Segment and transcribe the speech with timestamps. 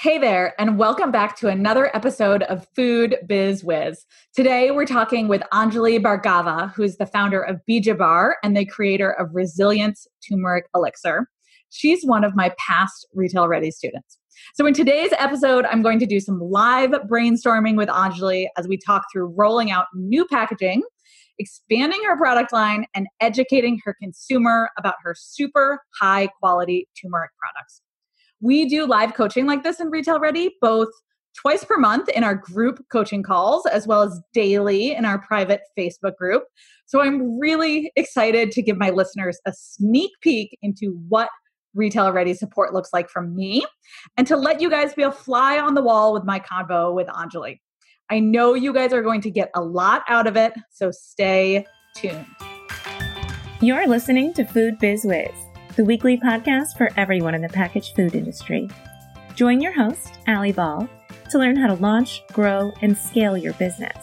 [0.00, 4.06] Hey there, and welcome back to another episode of Food Biz Wiz.
[4.34, 8.64] Today we're talking with Anjali Bhargava, who is the founder of Bija Bar and the
[8.64, 11.28] creator of Resilience Turmeric Elixir.
[11.68, 14.16] She's one of my past Retail Ready students.
[14.54, 18.78] So, in today's episode, I'm going to do some live brainstorming with Anjali as we
[18.78, 20.82] talk through rolling out new packaging,
[21.38, 27.82] expanding her product line, and educating her consumer about her super high quality turmeric products.
[28.40, 30.88] We do live coaching like this in Retail Ready, both
[31.36, 35.60] twice per month in our group coaching calls, as well as daily in our private
[35.78, 36.44] Facebook group.
[36.86, 41.28] So I'm really excited to give my listeners a sneak peek into what
[41.74, 43.64] Retail Ready support looks like from me
[44.16, 47.06] and to let you guys be a fly on the wall with my convo with
[47.08, 47.60] Anjali.
[48.10, 51.64] I know you guys are going to get a lot out of it, so stay
[51.94, 52.26] tuned.
[53.60, 58.14] You're listening to Food Biz Wiz the weekly podcast for everyone in the packaged food
[58.14, 58.68] industry.
[59.36, 60.88] Join your host, Ali Ball,
[61.30, 63.96] to learn how to launch, grow, and scale your business.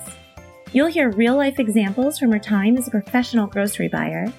[0.72, 4.32] You'll hear real life examples from her time as a professional grocery buyer,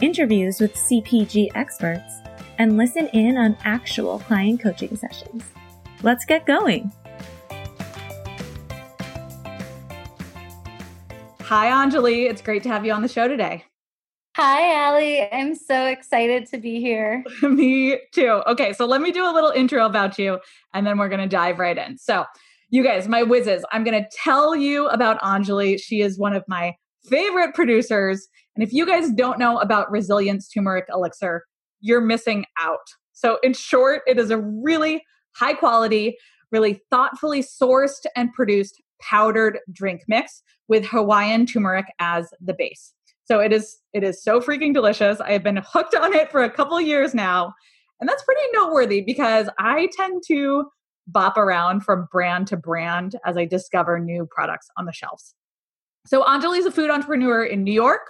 [0.00, 2.20] interviews with CPG experts,
[2.58, 5.44] and listen in on actual client coaching sessions.
[6.02, 6.90] Let's get going.
[11.42, 12.30] Hi, Anjali.
[12.30, 13.64] It's great to have you on the show today.
[14.42, 15.20] Hi, Ali.
[15.30, 17.22] I'm so excited to be here.
[17.42, 18.40] me too.
[18.46, 20.38] Okay, so let me do a little intro about you
[20.72, 21.98] and then we're going to dive right in.
[21.98, 22.24] So,
[22.70, 25.78] you guys, my whizzes, I'm going to tell you about Anjali.
[25.78, 26.74] She is one of my
[27.04, 28.28] favorite producers.
[28.56, 31.44] And if you guys don't know about Resilience Turmeric Elixir,
[31.82, 32.78] you're missing out.
[33.12, 35.04] So, in short, it is a really
[35.36, 36.16] high quality,
[36.50, 42.94] really thoughtfully sourced and produced powdered drink mix with Hawaiian turmeric as the base.
[43.30, 45.20] So it is it is so freaking delicious.
[45.20, 47.54] I have been hooked on it for a couple years now.
[48.00, 50.64] And that's pretty noteworthy because I tend to
[51.06, 55.36] bop around from brand to brand as I discover new products on the shelves.
[56.08, 58.00] So Anjali is a food entrepreneur in New York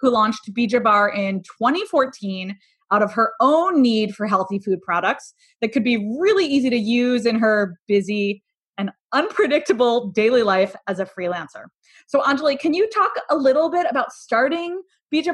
[0.00, 2.54] who launched Bija Bar in 2014
[2.92, 6.76] out of her own need for healthy food products that could be really easy to
[6.76, 8.42] use in her busy
[8.78, 11.66] and unpredictable daily life as a freelancer.
[12.06, 14.82] So, Anjali, can you talk a little bit about starting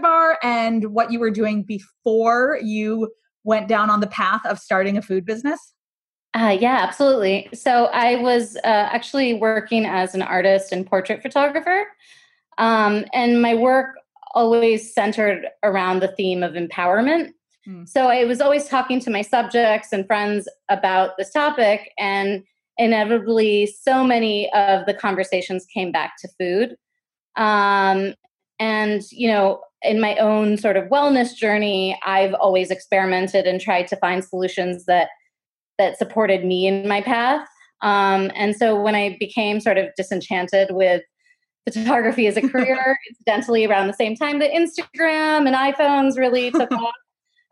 [0.00, 3.10] Bar and what you were doing before you
[3.42, 5.74] went down on the path of starting a food business?
[6.34, 7.48] Uh, yeah, absolutely.
[7.52, 11.86] So, I was uh, actually working as an artist and portrait photographer.
[12.58, 13.96] Um, and my work
[14.34, 17.32] always centered around the theme of empowerment.
[17.64, 17.84] Hmm.
[17.84, 22.42] So I was always talking to my subjects and friends about this topic, and
[22.78, 26.76] inevitably so many of the conversations came back to food.
[27.36, 28.14] Um,
[28.62, 33.88] and you know in my own sort of wellness journey i've always experimented and tried
[33.88, 35.08] to find solutions that
[35.78, 37.48] that supported me in my path.
[37.80, 41.02] Um, and so when i became sort of disenchanted with
[41.66, 46.70] photography as a career incidentally around the same time that instagram and iphones really took
[46.84, 46.94] off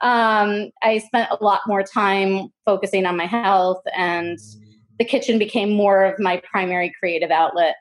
[0.03, 4.38] um, i spent a lot more time focusing on my health and
[5.00, 7.75] the kitchen became more of my primary creative outlet.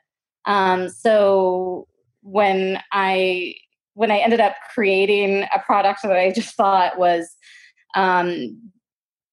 [0.46, 1.86] Um, so
[2.22, 3.54] when I
[3.92, 7.28] when I ended up creating a product that I just thought was
[7.94, 8.72] um,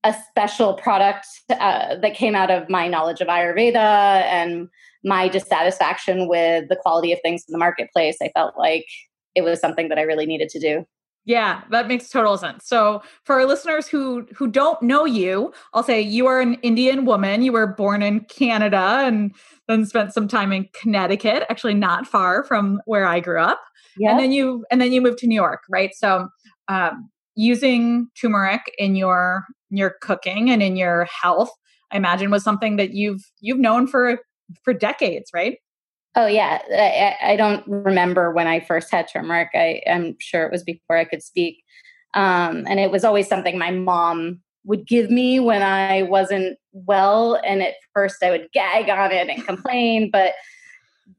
[0.03, 4.67] a special product uh, that came out of my knowledge of Ayurveda and
[5.05, 8.85] my dissatisfaction with the quality of things in the marketplace, I felt like
[9.33, 10.85] it was something that I really needed to do.
[11.27, 12.65] Yeah, that makes total sense.
[12.65, 17.03] So, for our listeners who who don't know you, I'll say you are an Indian
[17.03, 17.41] woman.
[17.41, 19.35] You were born in Canada and
[19.67, 23.61] then spent some time in Connecticut, actually not far from where I grew up.
[23.97, 24.11] Yeah.
[24.11, 25.91] And then you and then you moved to New York, right?
[25.93, 26.29] So,
[26.69, 31.51] um, using turmeric in your your cooking and in your health,
[31.91, 34.17] I imagine was something that you've you've known for
[34.63, 35.57] for decades, right?
[36.17, 39.49] Oh yeah, I, I, don't remember when I first had turmeric.
[39.53, 41.63] I, am sure it was before I could speak,
[42.15, 47.39] um, and it was always something my mom would give me when I wasn't well.
[47.45, 50.33] And at first, I would gag on it and complain, but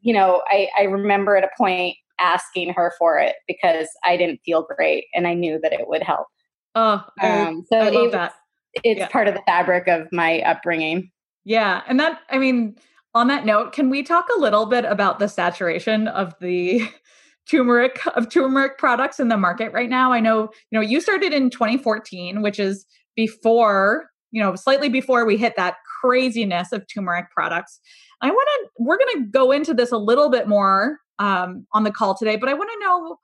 [0.00, 4.40] you know, I, I remember at a point asking her for it because I didn't
[4.44, 6.26] feel great, and I knew that it would help.
[6.74, 8.32] Oh, um, so I love it, that.
[8.82, 9.08] It's yeah.
[9.08, 11.12] part of the fabric of my upbringing.
[11.44, 12.76] Yeah, and that I mean
[13.14, 16.88] on that note, can we talk a little bit about the saturation of the
[17.50, 20.12] turmeric of turmeric products in the market right now?
[20.12, 25.25] I know, you know, you started in 2014, which is before, you know, slightly before
[25.25, 27.81] we hit that craziness of turmeric products.
[28.20, 31.84] I want to we're going to go into this a little bit more um, on
[31.84, 33.19] the call today, but I want to know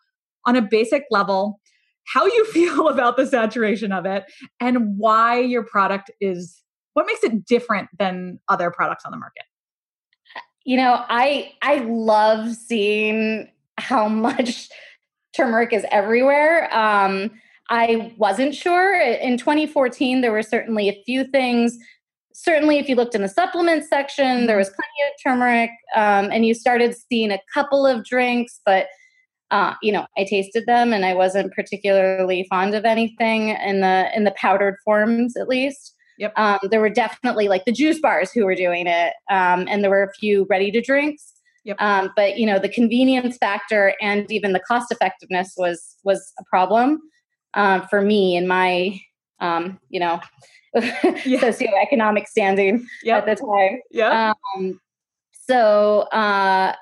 [0.47, 1.61] on a basic level
[2.07, 4.25] how you feel about the saturation of it
[4.61, 6.63] and why your product is
[6.95, 9.43] what makes it different than other products on the market?
[10.65, 14.69] You know, I I love seeing how much
[15.35, 16.75] turmeric is everywhere.
[16.75, 17.31] Um,
[17.71, 19.01] I wasn't sure.
[19.01, 21.79] In 2014, there were certainly a few things.
[22.35, 26.45] Certainly, if you looked in the supplement section, there was plenty of turmeric, um, and
[26.45, 28.89] you started seeing a couple of drinks, but
[29.51, 34.11] uh, you know, I tasted them, and I wasn't particularly fond of anything in the
[34.15, 35.94] in the powdered forms, at least.
[36.19, 36.33] Yep.
[36.37, 39.91] Um, there were definitely like the juice bars who were doing it, um, and there
[39.91, 41.33] were a few ready to drinks.
[41.65, 41.77] Yep.
[41.81, 46.45] Um, but you know, the convenience factor and even the cost effectiveness was was a
[46.45, 47.01] problem
[47.55, 49.01] um, for me in my
[49.41, 50.21] um, you know
[50.75, 51.41] Yeah.
[51.41, 53.27] socioeconomic standing Yep.
[53.29, 53.81] at the time.
[53.91, 54.33] Yeah.
[54.57, 54.81] Um,
[55.33, 56.75] so uh,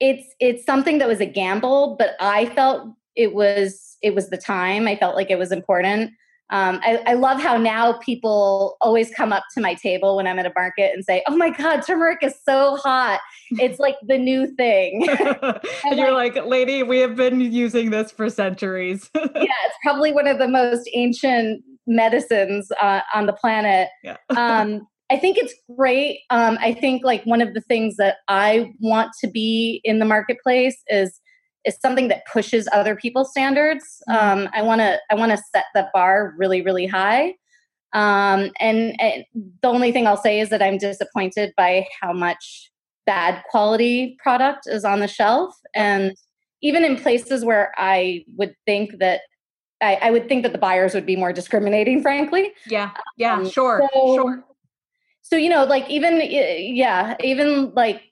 [0.00, 4.36] it's it's something that was a gamble, but I felt it was it was the
[4.36, 4.86] time.
[4.86, 6.10] I felt like it was important.
[6.50, 10.38] Um, I, I love how now people always come up to my table when I'm
[10.38, 13.20] at a market and say, "Oh my God, turmeric is so hot!
[13.52, 15.06] It's like the new thing."
[15.84, 19.10] and you're like, lady, we have been using this for centuries.
[19.14, 23.88] yeah, it's probably one of the most ancient medicines uh, on the planet.
[24.02, 24.16] yeah.
[24.36, 26.20] um, I think it's great.
[26.30, 30.06] Um, I think like one of the things that I want to be in the
[30.06, 31.20] marketplace is
[31.64, 34.02] is something that pushes other people's standards.
[34.08, 37.34] Um, I want to I want to set the bar really really high.
[37.92, 39.24] Um, and, and
[39.62, 42.72] the only thing I'll say is that I'm disappointed by how much
[43.06, 46.12] bad quality product is on the shelf, and
[46.60, 49.20] even in places where I would think that
[49.80, 52.52] I, I would think that the buyers would be more discriminating, frankly.
[52.66, 52.90] yeah.
[53.16, 53.34] Yeah.
[53.36, 53.88] Um, Sure.
[53.94, 54.44] so- sure.
[55.22, 58.02] so you know like even yeah even like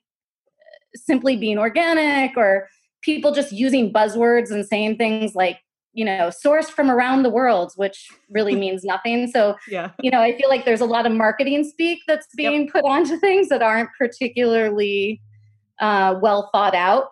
[0.95, 2.69] simply being organic or
[3.03, 5.59] people just using buzzwords and saying things like
[5.93, 9.31] you know sourced from around the world which really means nothing.
[9.31, 9.91] So Yeah.
[10.01, 13.19] you know i feel like there's a lot of marketing speak that's being put onto
[13.19, 15.21] things that aren't particularly
[15.81, 17.09] uh, well thought out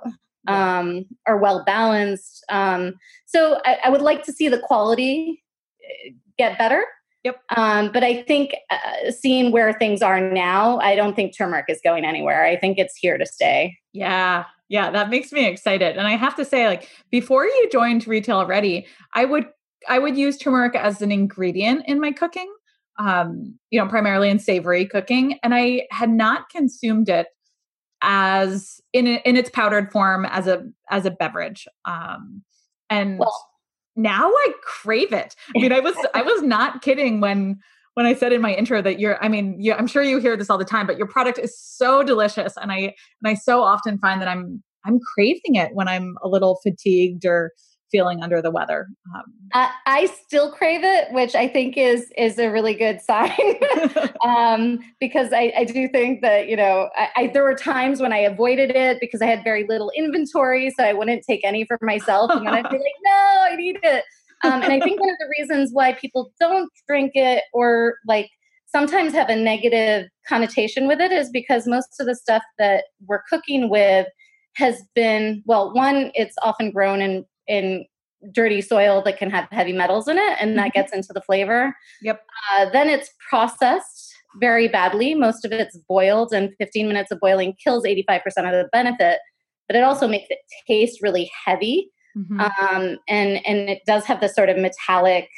[0.47, 2.45] um, or well balanced.
[2.49, 2.95] Um,
[3.27, 5.43] so I, I would like to see the quality
[5.85, 6.85] uh, get better.
[7.23, 7.37] Yep.
[7.55, 11.79] um, but i think uh, seeing where things are now i don't think turmeric is
[11.85, 12.45] going anywhere.
[12.47, 13.77] I think it's here to stay.
[13.93, 14.45] Yeah.
[14.71, 14.91] Yeah.
[14.91, 15.99] That makes me excited.
[15.99, 19.47] And I have to say, like, before you joined Retail Ready, I would
[19.89, 22.51] I would use turmeric as an ingredient in my cooking.
[22.99, 25.39] Um, you know, primarily in savory cooking.
[25.43, 27.27] And I had not consumed it
[28.03, 31.67] as in in its powdered form as a as a beverage.
[31.85, 32.43] Um
[32.89, 33.47] and Well-
[33.97, 35.35] now I crave it.
[35.55, 37.59] I mean, I was I was not kidding when
[37.95, 40.37] when I said in my intro that you're I mean, you, I'm sure you hear
[40.37, 43.63] this all the time, but your product is so delicious and I and I so
[43.63, 47.53] often find that I'm I'm craving it when I'm a little fatigued or
[47.91, 48.87] feeling under the weather.
[49.15, 49.23] Um,
[49.53, 53.31] I, I still crave it which i think is is a really good sign
[54.25, 58.13] um, because I, I do think that you know I, I, there were times when
[58.13, 61.79] I avoided it because I had very little inventory, so I wouldn't take any for
[61.83, 64.05] myself, and then I'd be like, "No, I need it."
[64.43, 68.31] Um, and I think one of the reasons why people don't drink it or like
[68.67, 73.23] sometimes have a negative connotation with it is because most of the stuff that we're
[73.29, 74.07] cooking with
[74.57, 77.85] has been well, one, it's often grown in in
[78.33, 80.75] dirty soil that can have heavy metals in it, and that Mhm.
[80.75, 81.75] gets into the flavor.
[82.03, 82.23] Yep.
[82.53, 85.15] Uh, then it's processed very badly.
[85.15, 89.21] Most of it's boiled, and 15 minutes of boiling kills 85% of the benefit.
[89.67, 92.41] But it also makes it taste really heavy, mhm.
[92.41, 95.29] um, and and it does have this sort of metallic,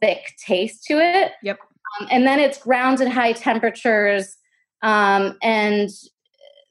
[0.00, 1.32] thick taste to it.
[1.42, 1.58] Yep.
[2.00, 4.36] Um, and then it's ground at high temperatures,
[4.82, 5.90] um, and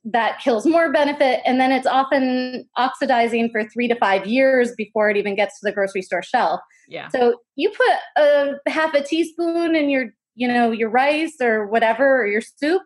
[0.05, 1.41] that kills more benefit.
[1.45, 5.65] And then it's often oxidizing for three to five years before it even gets to
[5.65, 6.61] the grocery store shelf.
[6.87, 7.09] yeah.
[7.09, 12.21] So you put a half a teaspoon in your, you know, your rice or whatever,
[12.21, 12.81] or your soup.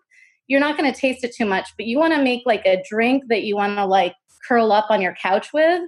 [0.47, 2.83] You're not going to taste it too much, but you want to make like a
[2.89, 4.13] drink that you want to like
[4.47, 5.81] curl up on your couch with.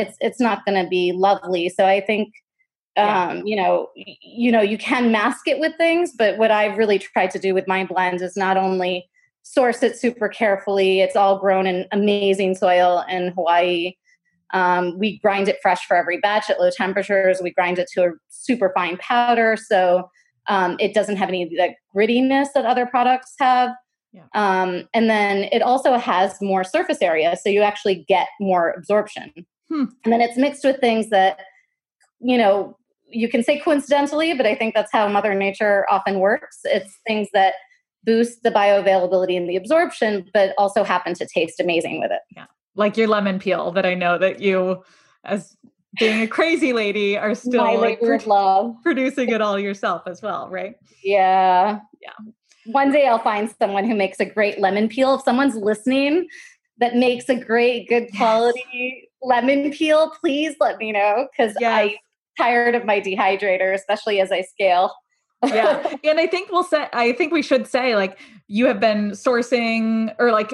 [0.00, 1.68] It's it's not going to be lovely.
[1.68, 2.28] So I think,
[2.96, 3.30] Yeah.
[3.30, 6.98] um, you know, you know, you can mask it with things, but what I've really
[6.98, 9.08] tried to do with my blend is not only
[9.42, 11.00] source it super carefully.
[11.00, 13.94] It's all grown in amazing soil in Hawaii.
[14.52, 17.40] Um, we grind it fresh for every batch at low temperatures.
[17.42, 20.10] We grind it to a super fine powder, so
[20.48, 23.70] um, it doesn't have any of the grittiness that other products have.
[24.12, 24.24] Yeah.
[24.34, 29.32] Um, and then it also has more surface area, so you actually get more absorption.
[29.70, 29.84] Hmm.
[30.04, 31.38] And then it's mixed with things that,
[32.20, 32.76] you know,
[33.10, 36.58] you can say coincidentally, but I think that's how Mother Nature often works.
[36.64, 37.54] It's things that
[38.04, 42.20] boost the bioavailability and the absorption, but also happen to taste amazing with it.
[42.36, 42.46] Yeah.
[42.74, 44.82] Like your lemon peel that I know that you
[45.24, 45.56] as
[45.98, 48.74] being a crazy lady are still My like of love.
[48.82, 50.76] producing it all yourself as well, right?
[51.02, 51.80] Yeah.
[52.00, 52.12] Yeah.
[52.66, 55.14] One day I'll find someone who makes a great lemon peel.
[55.14, 56.28] If someone's listening
[56.78, 61.90] that makes a great, good quality lemon peel, please let me know because Yes.
[61.92, 61.96] I'm
[62.36, 64.92] tired of my dehydrator, especially as I scale.
[65.46, 69.12] yeah and i think we'll say i think we should say like you have been
[69.12, 70.52] sourcing or like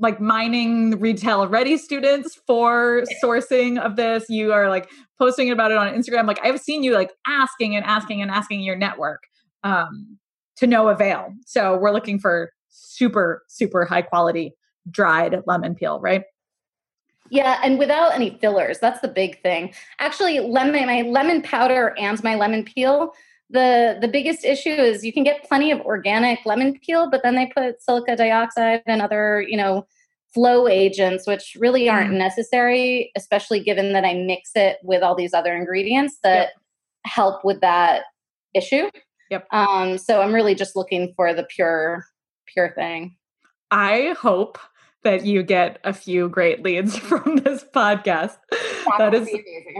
[0.00, 4.88] like mining retail ready students for sourcing of this you are like
[5.18, 8.60] posting about it on instagram like i've seen you like asking and asking and asking
[8.62, 9.20] your network
[9.64, 10.16] um
[10.56, 14.54] to no avail so we're looking for super super high quality
[14.90, 16.22] dried lemon peel right
[17.30, 18.78] Yeah, and without any fillers.
[18.78, 19.74] That's the big thing.
[19.98, 23.12] Actually, lemon my lemon powder and my lemon peel.
[23.50, 27.34] The the biggest issue is you can get plenty of organic lemon peel, but then
[27.34, 29.86] they put silica dioxide and other, you know,
[30.34, 35.32] flow agents which really aren't necessary, especially given that I mix it with all these
[35.32, 36.50] other ingredients that
[37.04, 38.02] help with that
[38.54, 38.90] issue.
[39.30, 39.46] Yep.
[39.52, 42.04] Um so I'm really just looking for the pure
[42.46, 43.16] pure thing.
[43.70, 44.58] I hope
[45.06, 48.36] that you get a few great leads from this podcast.
[48.98, 49.28] That would is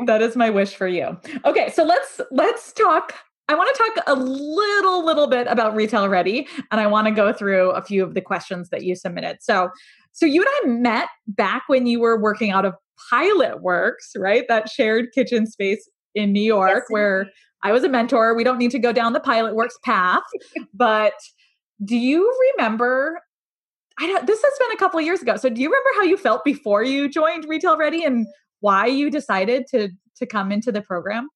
[0.07, 1.19] that is my wish for you.
[1.45, 3.13] Okay, so let's let's talk
[3.49, 7.11] I want to talk a little little bit about retail ready and I want to
[7.11, 9.39] go through a few of the questions that you submitted.
[9.41, 9.69] So
[10.13, 12.75] so you and I met back when you were working out of
[13.11, 14.45] Pilot Works, right?
[14.49, 17.31] That shared kitchen space in New York Yes, where.
[17.63, 18.37] I was a mentor.
[18.37, 20.23] We don't need to go down the Pilot Works path,
[20.75, 21.15] but
[21.85, 23.21] do you remember
[23.99, 25.37] I don't, this has been a couple of years ago.
[25.37, 28.27] So do you remember how you felt before you joined Retail Ready and
[28.61, 31.29] why you decided to to come into the program?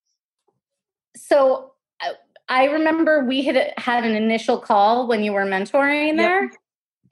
[1.16, 2.14] So I-
[2.48, 6.16] I remember we had had an initial call when you were mentoring Yep.
[6.16, 6.50] there.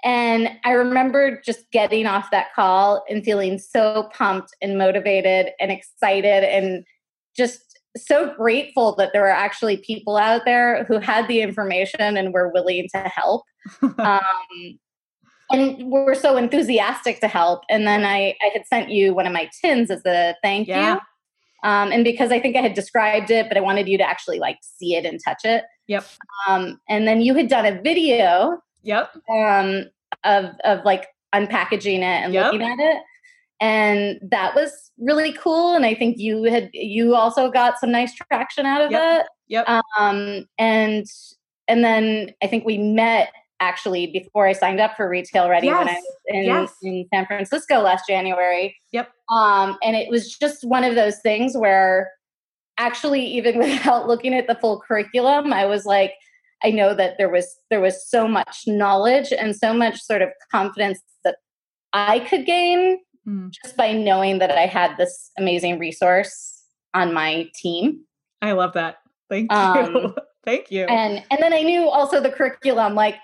[0.05, 5.71] And I remember just getting off that call and feeling so pumped and motivated and
[5.73, 6.85] excited and
[7.37, 12.33] just so grateful that there were actually people out there who had the information and
[12.33, 13.43] were willing to help.
[13.99, 14.79] Um,
[15.51, 17.63] and were so enthusiastic to help.
[17.71, 20.95] And then I, I had sent you one of my tins as a thank Yeah.
[20.95, 21.01] you.
[21.69, 24.39] Um, and because I think I had described it, but I wanted you to actually
[24.39, 25.65] like see it and touch it.
[25.89, 26.05] Yep.
[26.47, 29.11] Um, and then you had done a video Yep.
[29.31, 29.85] um,
[30.25, 32.45] of of like unpackaging it and Yep.
[32.53, 33.03] looking at it,
[33.61, 35.75] and that was really cool.
[35.75, 39.21] And I think you had you also got some nice traction out of Yep.
[39.21, 39.27] it.
[39.49, 39.69] Yep.
[39.99, 41.07] Um, and
[41.67, 45.89] and then I think we met actually before I signed up for Retail Ready when
[45.89, 46.75] I was in, Yes.
[46.83, 48.77] in San Francisco last January.
[48.93, 49.11] Yep.
[49.31, 52.11] Um, and it was just one of those things where
[52.79, 56.15] actually even without looking at the full curriculum, I was like,
[56.65, 60.31] I know that there was there was so much knowledge and so much sort of
[60.51, 61.37] confidence that
[61.93, 62.99] I could gain
[63.29, 66.63] Mm, just by knowing that I had this amazing resource
[66.95, 68.01] on my team.
[68.41, 68.99] I love that.
[69.29, 69.59] Thank you.
[69.59, 70.85] Um, Thank you.
[70.85, 72.95] And and then I knew also the curriculum.
[72.95, 73.17] Like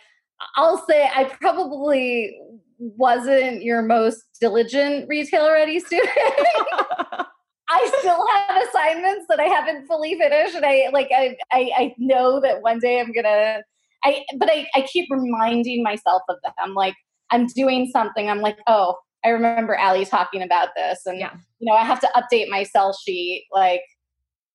[0.56, 2.38] I'll say I probably
[2.78, 6.10] wasn't your most diligent retail ready student.
[7.70, 11.94] I still have assignments that I haven't fully finished, and I like I I, I
[11.98, 13.62] know that one day I'm gonna.
[14.04, 16.74] I but I I keep reminding myself of them.
[16.74, 16.94] Like
[17.30, 18.28] I'm doing something.
[18.28, 21.32] I'm like, oh, I remember Ali talking about this, and Yeah.
[21.58, 23.46] you know I have to update my sell sheet.
[23.50, 23.80] Like,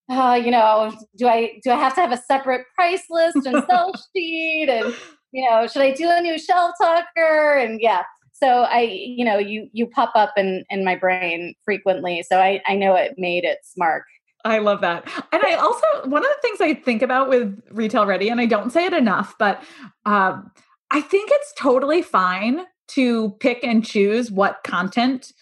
[0.08, 3.64] uh, you know, do I do I have to have a separate price list and
[3.68, 4.94] sell sheet, and
[5.32, 7.56] you know, should I do a new shelf talker?
[7.56, 12.22] And yeah, so I, you know, you you pop up in in my brain frequently,
[12.22, 14.04] so I I know it made its mark.
[14.44, 15.06] I love that.
[15.32, 18.46] And I also, one of the things I think about with Retail Ready, and I
[18.46, 19.62] don't say it enough, but
[20.06, 20.50] um,
[20.90, 25.32] I think it's totally fine to pick and choose what content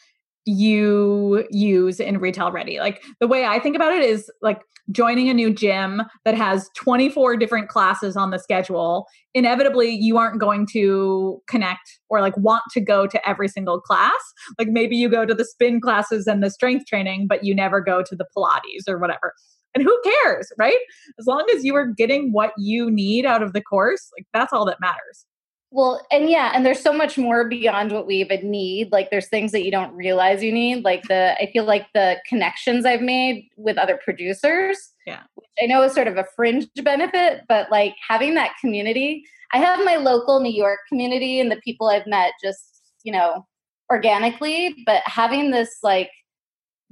[0.49, 2.79] you use in Retail Ready.
[2.79, 6.71] Like the way I think about it is like joining a new gym that has
[6.77, 9.07] 24 different classes on the schedule.
[9.35, 14.13] Inevitably, you aren't going to connect or like want to go to every single class
[14.59, 17.81] like maybe you go to the spin classes and the strength training but you never
[17.81, 19.35] go to the pilates or whatever
[19.75, 20.79] and who cares right
[21.19, 24.53] as long as you are getting what you need out of the course like that's
[24.53, 25.27] all that matters
[25.71, 28.91] Well, and yeah, and there's so much more beyond what we even need.
[28.91, 30.83] Like there's things that you don't realize you need.
[30.83, 34.95] Like the I feel like the connections I've made with other producers.
[35.07, 35.23] Yeah.
[35.35, 39.25] Which I know is sort of a fringe benefit, but like having that community.
[39.53, 43.47] I have my local New York community and the people I've met just, you know,
[43.91, 46.11] organically, but having this like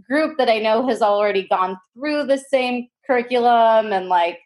[0.09, 4.39] group that I know has already gone through the same curriculum and like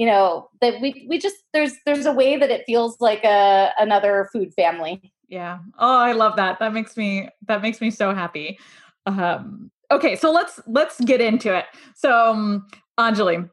[0.00, 3.70] you know that we we just there's there's a way that it feels like a
[3.78, 8.14] another food family yeah oh i love that that makes me that makes me so
[8.14, 8.58] happy
[9.06, 11.66] um okay, so let's let's get into it.
[11.94, 12.66] So, um,
[12.98, 13.48] Anjali,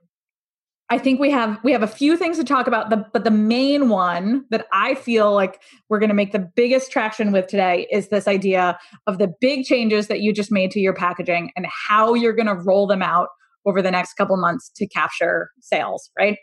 [0.90, 2.90] I think we have we have a few things to talk about.
[2.90, 6.92] The but the main one that I feel like we're going to make the biggest
[6.92, 8.78] traction with today is this idea
[9.08, 12.48] of the big changes that you just made to your packaging and how you're going
[12.48, 13.30] to roll them out
[13.68, 16.10] over the next couple months to capture sales.
[16.18, 16.38] Right?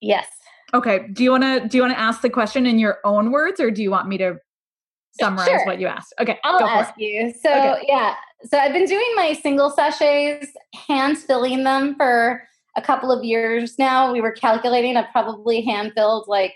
[0.00, 0.26] Yes.
[0.74, 1.06] Okay.
[1.12, 3.60] Do you want to do you want to ask the question in your own words,
[3.60, 4.36] or do you want me to
[5.20, 5.66] summarize Sure.
[5.66, 6.14] what you asked?
[6.20, 6.38] Okay.
[6.44, 7.02] I'll ask it.
[7.04, 7.34] you.
[7.42, 7.84] So Okay.
[7.88, 8.14] yeah,
[8.44, 10.46] so I've been doing my single sachets,
[10.88, 12.42] hand filling them for
[12.76, 14.10] a couple of years now.
[14.12, 14.96] We were calculating.
[14.96, 16.54] I've probably hand filled like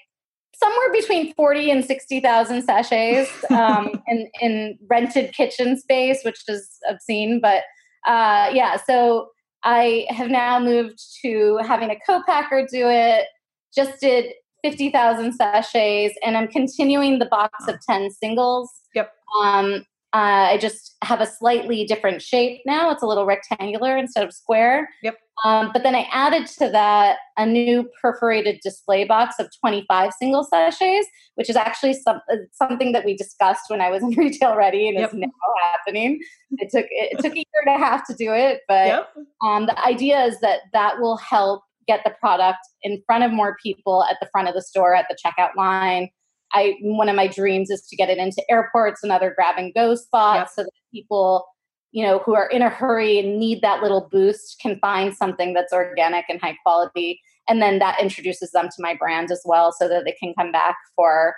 [0.59, 6.79] somewhere between forty and sixty thousand sachets um, in in rented kitchen space, which is
[6.89, 7.39] obscene.
[7.43, 7.65] But
[8.07, 9.29] uh, yeah, so
[9.67, 13.27] I have now moved to having a co-packer do it.
[13.75, 14.33] Just did.
[14.65, 18.69] 50,000 sachets, and I'm continuing the box of 10 singles.
[18.97, 19.13] Yep.
[19.41, 19.85] Um,
[20.17, 22.91] uh, I just have a slightly different shape now.
[22.91, 24.89] It's a little rectangular instead of square.
[25.03, 25.19] Yep.
[25.45, 30.43] Um, but then I added to that a new perforated display box of 25 single
[30.43, 34.57] sachets, which is actually some, uh, something that we discussed when I was in retail
[34.57, 35.11] ready and Yep.
[35.11, 35.29] is now
[35.73, 36.19] happening.
[36.53, 39.09] It took it took a year and a half to do it, but Yep.
[39.45, 43.59] um, the idea is that that will help get the product in front of more
[43.63, 46.09] people at the front of the store at the checkout line
[46.53, 49.75] i one of my dreams is to get it into airports and other grab and
[49.75, 50.49] go spots Yep.
[50.51, 51.47] so that people
[51.93, 55.55] you know who are in a hurry and need that little boost can find something
[55.55, 59.73] that's organic and high quality and then that introduces them to my brand as well
[59.73, 61.35] so that they can come back for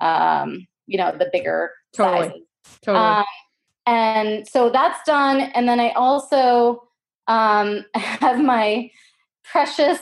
[0.00, 2.28] um, you know the bigger Totally.
[2.28, 2.42] sizes
[2.82, 3.04] Totally.
[3.04, 3.24] um,
[3.86, 5.40] and so that's done.
[5.40, 6.84] And then I also
[7.26, 8.90] um, have my
[9.44, 9.98] precious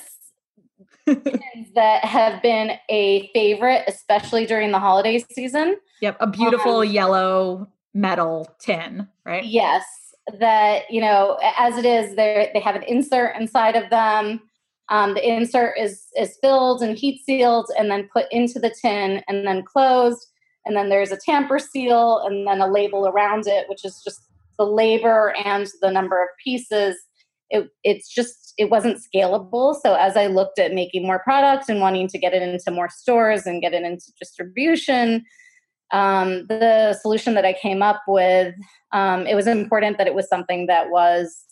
[1.75, 5.77] that have been a favorite, especially during the holiday season.
[6.01, 6.17] yep.
[6.21, 9.45] A beautiful um, yellow metal tin, right?
[9.45, 9.85] Yes,
[10.39, 14.41] that you know, as it is, they they have an insert inside of them.
[14.89, 19.23] Um, the insert is is filled and heat sealed, and then put into the tin,
[19.29, 20.27] and then closed.
[20.67, 24.21] And then there's a tamper seal, and then a label around it, which is just
[24.59, 26.97] the labor and the number of pieces.
[27.49, 29.75] It, it's just it wasn't scalable.
[29.81, 32.89] So as I looked at making more products and wanting to get it into more
[32.89, 35.25] stores and get it into distribution,
[35.93, 38.55] um, the solution that I came up with,
[38.93, 41.45] um, it was important that it was something that was,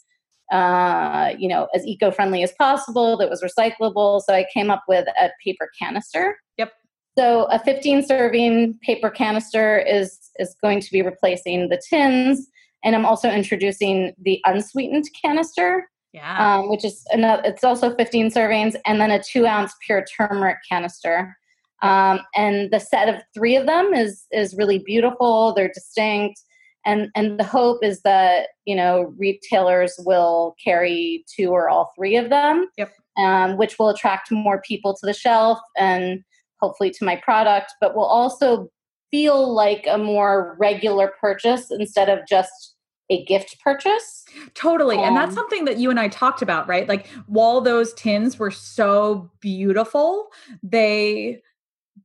[0.52, 4.22] uh, you know, as eco-friendly as possible, that was recyclable.
[4.22, 6.38] So I came up with a paper canister.
[6.56, 6.72] Yep.
[7.18, 12.46] So a 15 serving paper canister is is going to be replacing the tins,
[12.84, 16.58] and I'm also introducing the unsweetened canister Yeah.
[16.58, 17.42] um, which is another.
[17.44, 21.36] It's also 15 servings, and then a two ounce pure turmeric canister.
[21.82, 25.52] Um, and the set of three of them is is really beautiful.
[25.54, 26.40] They're distinct,
[26.84, 32.16] and and the hope is that you know retailers will carry two or all three
[32.16, 32.68] of them.
[32.76, 32.92] Yep.
[33.18, 36.22] Um, which will attract more people to the shelf and
[36.60, 38.68] hopefully to my product, but will also
[39.10, 42.76] feel like a more regular purchase instead of just
[43.10, 44.24] a gift purchase.
[44.54, 44.98] Totally.
[44.98, 46.88] and that's Um, something that you and I talked about, right?
[46.88, 50.28] Like while those tins were so beautiful,
[50.62, 51.40] they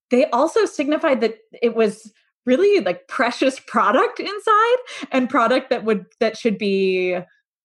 [0.10, 2.12] they also signified that it was
[2.46, 4.76] really like precious product inside
[5.12, 7.18] and product that would that should be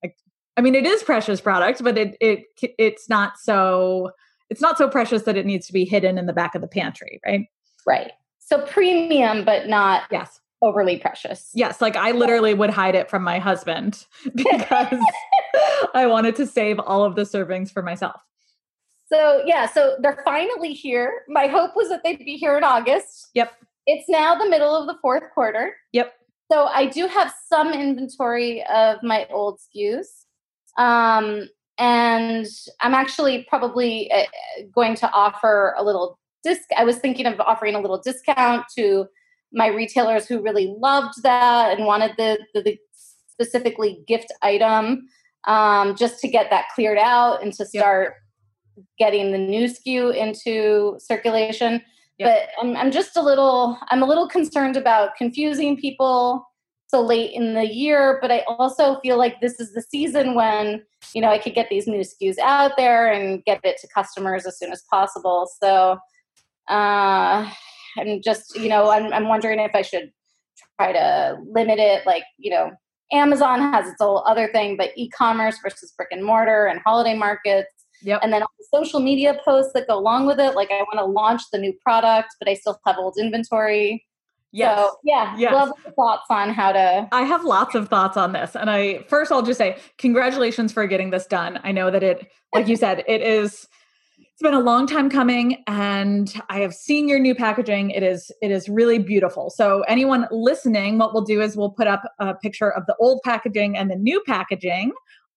[0.03, 0.16] like
[0.57, 2.44] I mean it is precious product, but it it
[2.79, 4.11] it's not so
[4.51, 6.68] it's not so precious that it needs to be hidden in the back of the
[6.68, 7.46] pantry, right?
[7.87, 8.12] Right.
[8.38, 10.40] So premium, but not Yes.
[10.62, 11.50] Overly precious.
[11.54, 14.98] Yes, like I literally would hide it from my husband because
[15.94, 18.20] I wanted to save all of the servings for myself.
[19.06, 21.22] So yeah, so they're finally here.
[21.28, 23.30] My hope was that they'd be here in August.
[23.34, 23.52] Yep.
[23.86, 25.76] It's now the middle of the fourth quarter.
[25.92, 26.12] Yep.
[26.52, 30.06] So I do have some inventory of my old SKUs.
[30.76, 32.46] Um, and
[32.80, 34.24] I'm actually probably uh,
[34.74, 36.62] going to offer a little disc.
[36.76, 39.06] I was thinking of offering a little discount to
[39.52, 42.78] my retailers who really loved that and wanted the, the, the
[43.26, 45.08] specifically gift item
[45.46, 47.82] um, just to get that cleared out and to Yep.
[47.82, 48.14] start
[48.98, 51.82] getting the new SKU into circulation.
[52.18, 52.28] Yep.
[52.28, 56.44] But I'm, I'm just a little, I'm a little concerned about confusing people
[56.88, 58.18] so late in the year.
[58.20, 60.82] But I also feel like this is the season when
[61.14, 64.46] you know I could get these new SKUs out there and get it to customers
[64.46, 65.48] as soon as possible.
[65.62, 65.98] So
[66.68, 67.50] uh,
[67.98, 70.11] I'm just, you know, I'm, I'm wondering if I should
[70.80, 72.70] try to limit it, like you know.
[73.11, 77.72] Amazon has its whole other thing, but e-commerce versus brick and mortar and holiday markets
[78.02, 78.20] Yep.
[78.22, 80.98] and then all the social media posts that go along with it like i want
[80.98, 84.04] to launch the new product but i still have old inventory
[84.50, 84.78] Yes.
[84.78, 85.52] So yeah, Yes.
[85.52, 87.06] love thoughts on how to.
[87.12, 88.56] I have lots of thoughts on this.
[88.56, 91.61] And I first I'll just say congratulations for getting this done.
[91.64, 93.68] I know that it, like you said, it is
[94.38, 97.90] it's been a long time coming and I have seen your new packaging.
[97.90, 99.51] It is it is really beautiful.
[99.51, 103.20] So anyone listening, what we'll do is we'll put up a picture of the old
[103.24, 104.92] packaging and the new packaging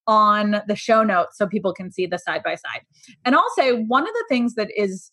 [0.06, 2.82] on the show notes so people can see the side by side.
[3.26, 5.12] And I'll say one of the things that is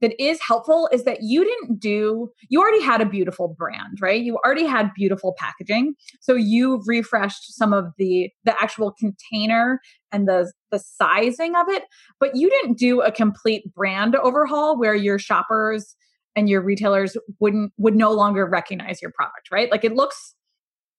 [0.00, 4.22] that is helpful is that you didn't do you already had a beautiful brand right?
[4.22, 5.94] You already had beautiful packaging.
[6.20, 9.80] So you refreshed some of the the actual container
[10.12, 11.84] and the the sizing of it
[12.20, 15.96] but you didn't do a complete brand overhaul where your shoppers
[16.36, 19.70] and your retailers wouldn't would no longer recognize your product right?
[19.70, 20.34] Like it looks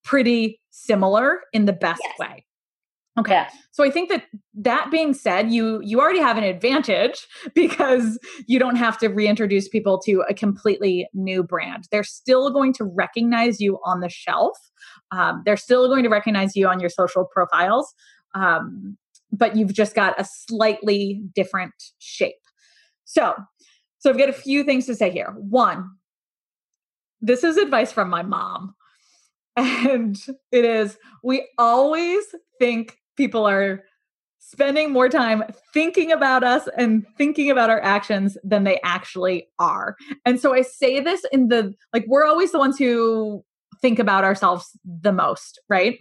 [0.03, 2.19] pretty similar in the best Yes.
[2.19, 2.45] way
[3.19, 3.45] okay.
[3.71, 8.60] So i think that that being said you you already have an advantage because you
[8.60, 11.88] don't have to reintroduce people to a completely new brand.
[11.91, 14.58] They're still going to recognize you on the shelf.
[15.12, 17.93] Um, they're still going to recognize you on your social profiles.
[18.36, 18.97] Um,
[19.32, 22.36] but you've just got a slightly different shape.
[23.05, 23.36] So
[23.99, 25.34] so i've got a few things to say here.
[25.38, 25.89] One
[27.21, 28.75] this is advice from my mom.
[29.58, 30.17] And
[30.51, 32.23] it is we always
[32.60, 33.84] think people are
[34.39, 39.97] spending more time thinking about us and thinking about our actions than they actually are.
[40.25, 43.43] And so I say this in the like we're always the ones who
[43.82, 45.97] think about ourselves the most, right?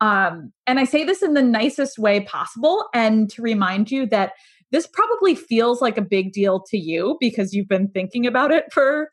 [0.00, 4.32] Um and I say this in the nicest way possible and to remind you that
[4.72, 8.64] this probably feels like a big deal to you because you've been thinking about it
[8.72, 9.10] for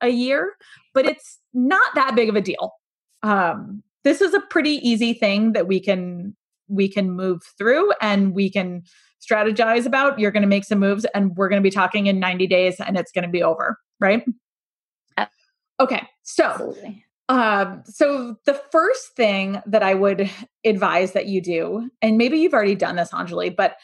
[0.00, 0.52] a year,
[0.94, 2.72] but it's not that big of a deal.
[3.24, 6.36] Um this is a pretty easy thing that we can
[6.72, 8.82] we can move through and we can
[9.20, 10.18] strategize about.
[10.18, 12.80] You're going to make some moves and we're going to be talking in 90 days
[12.80, 14.24] and it's going to be over, right?
[15.80, 16.02] Okay.
[16.22, 17.04] So, Absolutely.
[17.28, 20.30] um, so the first thing that I would
[20.64, 23.76] advise that you do, and maybe you've already done this, Anjali, but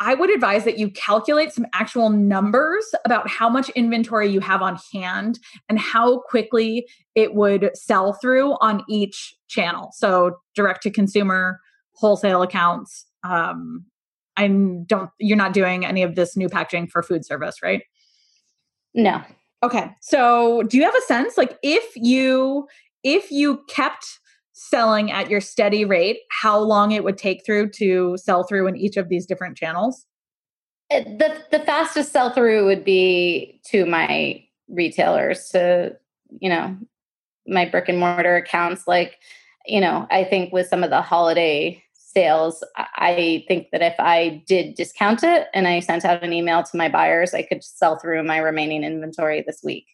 [0.00, 4.60] I would advise that you calculate some actual numbers about how much inventory you have
[4.60, 9.90] on hand and how quickly it would sell through on each channel.
[9.92, 11.60] So direct to consumer,
[11.94, 13.06] wholesale accounts.
[13.22, 13.84] Um,
[14.36, 15.10] I don't.
[15.18, 17.82] You're not doing any of this new packaging for food service, right?
[18.94, 19.22] No.
[19.62, 19.90] Okay.
[20.00, 22.66] So, do you have a sense like if you
[23.02, 24.06] if you kept
[24.52, 28.76] selling at your steady rate, how long it would take through to sell through in
[28.76, 30.06] each of these different channels?
[30.90, 35.96] Uh, the the fastest sell through would be to my retailers to
[36.40, 36.76] you know
[37.46, 39.18] my brick and mortar accounts like
[39.66, 41.82] you know i think with some of the holiday
[42.14, 42.62] sales
[42.96, 46.76] i think that if i did discount it and i sent out an email to
[46.76, 49.86] my buyers i could sell through my remaining inventory this week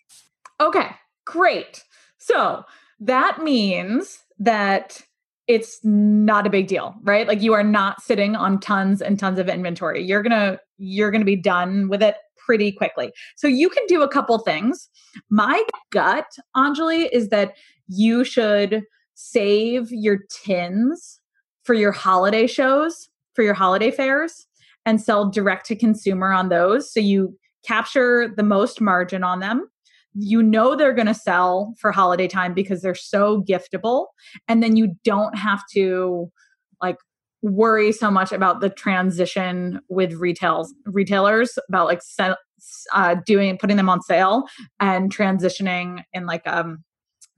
[0.60, 0.90] Okay,
[1.24, 1.84] great.
[2.18, 2.64] So,
[3.00, 5.00] that means that
[5.48, 7.26] it's not a big deal, right?
[7.26, 10.04] Like you are not sitting on tons and tons of inventory.
[10.04, 13.10] You're going to you're going to be done with it pretty quickly.
[13.36, 14.88] So you can do a couple things.
[15.30, 17.56] My gut, Anjali, is that
[17.88, 18.82] you should
[19.14, 21.19] save your tins
[21.64, 24.46] for your holiday shows, for your holiday fairs
[24.86, 26.92] and sell direct to consumer on those.
[26.92, 29.68] So you capture the most margin on them.
[30.14, 34.06] You know they're going to sell for holiday time because they're so giftable.
[34.48, 36.32] And then you don't have to
[36.82, 36.96] like
[37.42, 42.02] worry so much about the transition with retails retailers about like
[42.92, 44.44] uh, doing putting them on sale
[44.78, 46.84] and transitioning in like um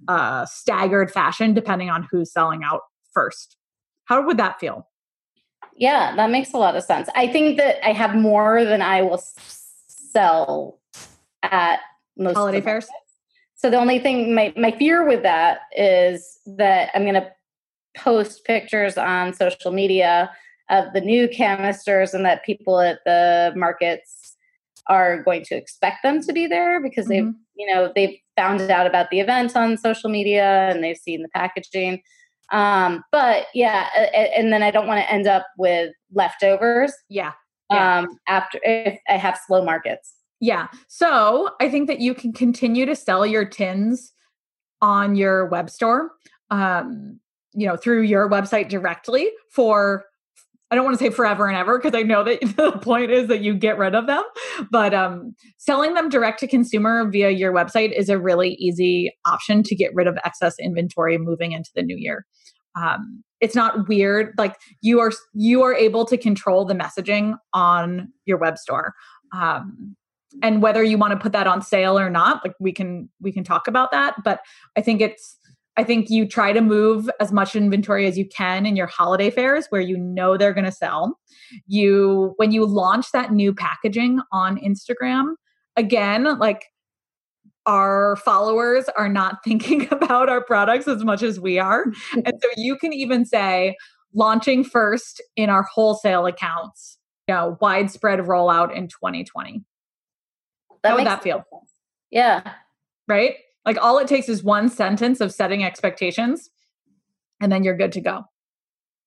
[0.09, 2.81] uh staggered fashion depending on who's selling out
[3.13, 3.57] first
[4.05, 4.87] how would that feel
[5.77, 9.01] yeah that makes a lot of sense i think that i have more than i
[9.03, 9.23] will
[9.89, 10.79] sell
[11.43, 11.81] at
[12.17, 12.89] most holiday fairs
[13.55, 17.31] So the only thing, my, my fear with that is that I'm going to
[17.97, 20.33] post pictures on social media
[20.69, 24.37] of the new canisters and that people at the markets
[24.89, 27.35] are going to expect them to be there because they've, Mhm.
[27.55, 31.29] you know, they've found out about the event on social media and they've seen the
[31.29, 32.03] packaging.
[32.53, 33.89] Um, but yeah,
[34.37, 37.33] and then I don't want to end up with leftovers yeah
[37.71, 38.01] Yeah.
[38.01, 40.15] um, after if I have slow markets.
[40.41, 40.69] Yeah.
[40.89, 44.13] So I think that you can continue to sell your tins
[44.83, 46.11] on your web store,
[46.51, 47.21] um,
[47.55, 50.05] you know, through your website directly for,
[50.71, 53.29] I don't want to say forever and ever because I know that the point is
[53.29, 54.25] that you get rid of them,
[54.71, 59.63] but um, selling them direct to consumer via your website is a really easy option
[59.63, 62.27] to get rid of excess inventory moving into the new year.
[62.75, 64.35] Um, it's not weird.
[64.39, 68.95] Like you are, you are able to control the messaging on your web store.
[69.33, 69.97] Um,
[70.41, 73.33] and whether you want to put that on sale or not like we can we
[73.33, 74.41] can talk about that but
[74.77, 75.37] i think it's
[75.77, 79.31] i think you try to move as much inventory as you can in your holiday
[79.31, 81.19] fairs where you know they're going to sell
[81.67, 85.35] you when you launch that new packaging on instagram
[85.77, 86.67] again like
[87.67, 92.49] our followers are not thinking about our products as much as we are and so
[92.57, 93.77] you can even say
[94.15, 96.99] launching first in our wholesale accounts
[97.29, 99.63] you know widespread rollout in 2020
[100.83, 101.71] That how would that feel sense.
[102.11, 102.53] Yeah.
[103.09, 103.37] right?
[103.65, 106.51] Like all it takes is one sentence of setting expectations
[107.41, 108.25] and then you're good to go.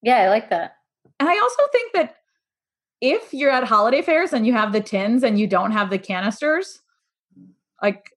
[0.02, 0.76] Yeah, I like that.
[1.20, 2.16] And I also think that
[3.02, 5.98] if you're at holiday fairs and you have the tins and you don't have the
[5.98, 6.82] canisters,
[7.82, 8.12] like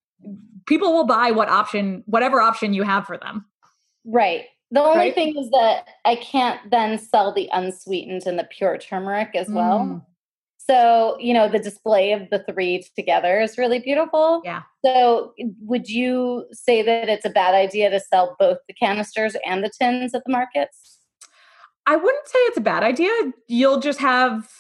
[0.67, 3.47] people will buy what option, whatever option you have for them.
[4.05, 4.45] Right.
[4.71, 5.15] The only Right?
[5.15, 9.81] thing is that I can't then sell the unsweetened and the pure turmeric as well.
[9.81, 10.05] Mm,
[10.59, 14.43] So, you know, the display of the three together is really beautiful.
[14.45, 14.63] Yeah.
[14.85, 19.65] So, would you say that it's a bad idea to sell both the canisters and
[19.65, 20.99] the tins at the markets?
[21.87, 23.11] I wouldn't say it's a bad idea.
[23.47, 24.51] You'll just have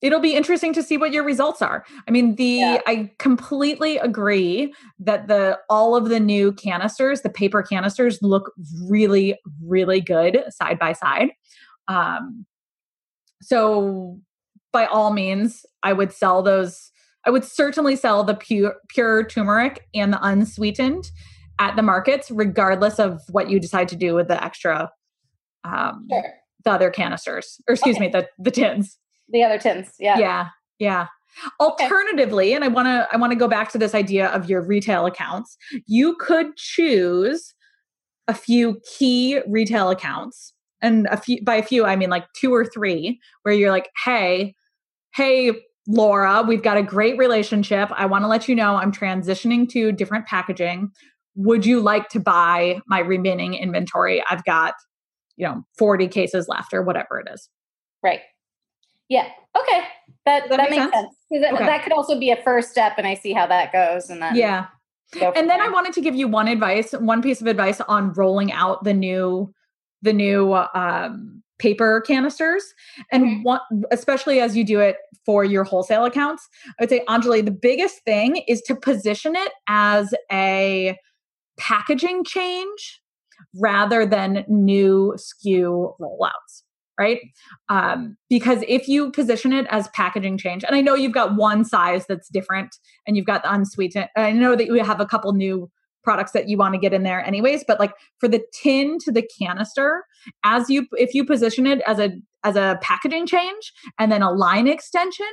[0.00, 1.84] it'll be interesting to see what your results are.
[2.06, 2.80] I mean, the Yeah.
[2.86, 8.52] I completely agree that the all of the new canisters, the paper canisters look
[8.88, 11.30] really really good side by side.
[11.88, 12.46] Um
[13.42, 14.18] so
[14.72, 16.90] by all means, I would sell those
[17.26, 21.10] I would certainly sell the pure pure turmeric and the unsweetened
[21.58, 24.90] at the markets regardless of what you decide to do with the extra
[25.64, 26.34] um Sure.
[26.64, 28.06] the other canisters or excuse Okay.
[28.06, 28.96] me the the tins
[29.30, 29.94] The other tins.
[29.98, 30.18] Yeah.
[30.18, 31.06] yeah yeah
[31.60, 34.60] alternatively and i want to i want to go back to this idea of your
[34.60, 37.54] retail accounts you could choose
[38.26, 42.52] a few key retail accounts and a few by a few i mean like two
[42.52, 44.54] or three where you're like hey
[45.14, 45.52] hey
[45.86, 49.92] laura we've got a great relationship i want to let you know i'm transitioning to
[49.92, 50.90] different packaging
[51.36, 54.74] would you like to buy my remaining inventory i've got
[55.36, 57.48] you know 40 cases left or whatever it is
[58.02, 58.20] Right.
[59.08, 59.28] Yeah.
[59.58, 59.82] Okay.
[60.26, 60.94] That that, that makes sense?
[60.94, 61.14] sense.
[61.30, 61.66] That, Okay.
[61.66, 64.36] that could also be a first step, and I see how that goes, and then
[64.36, 64.66] yeah
[65.14, 68.52] and then I wanted to give you one advice, one piece of advice on rolling
[68.52, 69.52] out the new,
[70.02, 72.62] the new um, paper canisters,
[73.10, 73.42] and Mhm.
[73.44, 76.46] one, especially as you do it for your wholesale accounts.
[76.66, 80.96] I would say, Anjali, the biggest thing is to position it as a
[81.58, 83.00] packaging change
[83.54, 86.62] rather than new SKU rollouts.
[86.98, 87.20] Right.
[87.68, 91.64] Um, because if you position it as packaging change, and I know you've got one
[91.64, 92.74] size that's different
[93.06, 94.08] and you've got the unsweetened.
[94.16, 95.70] I know that you have a couple new
[96.02, 99.12] products that you want to get in there anyways, but like for the tin to
[99.12, 100.04] the canister,
[100.42, 102.10] as you if you position it as a
[102.44, 105.26] as a packaging change and then a line extension,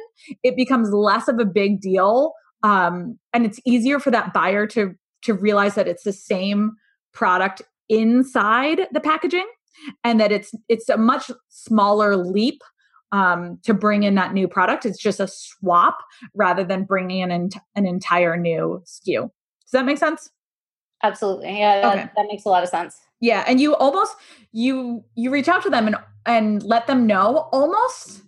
[0.43, 2.33] it becomes less of a big deal.
[2.61, 6.73] Um, and it's easier for that buyer to to realize that it's the same
[7.13, 9.47] product inside the packaging
[10.03, 12.61] and that it's it's a much smaller leap
[13.11, 14.85] um, to bring in that new product.
[14.85, 15.97] It's just a swap
[16.33, 19.29] rather than bringing in an, an entire new SKU.
[19.63, 20.29] Does that make sense?
[21.03, 21.59] absolutely.
[21.59, 22.09] Yeah, that, Okay.
[22.15, 22.97] that makes a lot of sense.
[23.21, 24.15] Yeah, and you almost
[24.51, 28.23] you you reach out to them and and let them know almost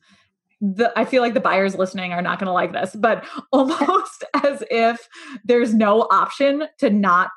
[0.61, 4.23] the I feel like the buyers listening are not going to like this, but almost
[4.43, 5.07] as if
[5.43, 7.31] there's no option to not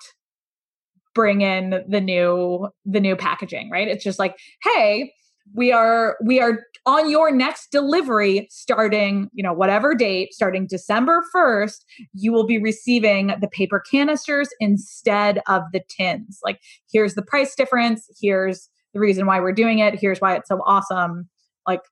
[1.21, 3.89] bring in the new the new packaging, right?
[3.89, 5.13] It's just like, "Hey,
[5.55, 11.23] we are we are on your next delivery starting, you know, whatever date, starting December
[11.35, 16.41] 1st, you will be receiving the paper canisters instead of the tins.
[16.43, 20.49] Like here's the price difference, here's the reason why we're doing it, here's why it's
[20.49, 21.29] so awesome.
[21.67, 21.83] Like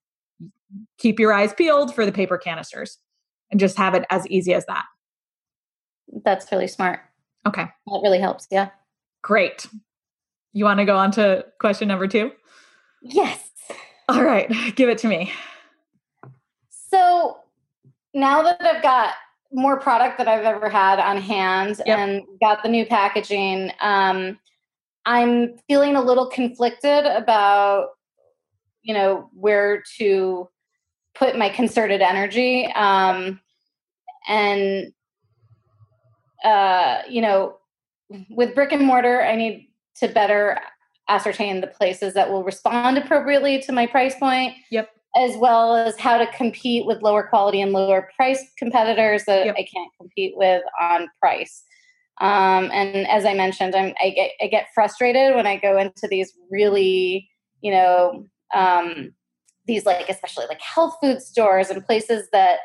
[0.98, 2.98] keep your eyes peeled for the paper canisters
[3.50, 4.84] and just have it as easy as that.
[6.24, 7.00] That's really smart.
[7.46, 8.46] Okay, That really helps.
[8.50, 8.70] Yeah.
[9.22, 9.66] Great.
[10.52, 12.30] You want to go on to question number 2?
[13.02, 13.50] Yes.
[14.08, 15.32] All right, give it to me.
[16.70, 17.38] So
[18.14, 19.14] now that I've got
[19.52, 21.98] more product that I've ever had on hand Yep.
[21.98, 24.38] and got the new packaging, um,
[25.04, 27.88] I'm feeling a little conflicted about,
[28.82, 30.48] you know, where to
[31.14, 32.66] put my concerted energy.
[32.74, 33.40] Um,
[34.28, 34.92] and,
[36.44, 37.56] uh, you know,
[38.30, 40.58] with brick and mortar, I need to better
[41.08, 44.90] ascertain the places that will respond appropriately to my price point Yep.
[45.16, 49.56] as well as how to compete with lower quality and lower price competitors that Yep.
[49.58, 51.64] I can't compete with on price.
[52.20, 56.08] Um, and as I mentioned, I'm, I get I get frustrated when I go into
[56.08, 57.28] these really,
[57.62, 59.14] you know, um,
[59.68, 62.58] these like especially like health food stores and places that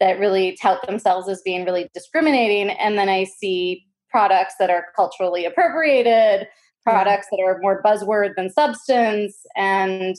[0.00, 3.84] that really tout themselves as being really discriminating and then i see
[4.16, 6.48] products that are culturally appropriated
[6.82, 10.16] products that are more buzzword than substance and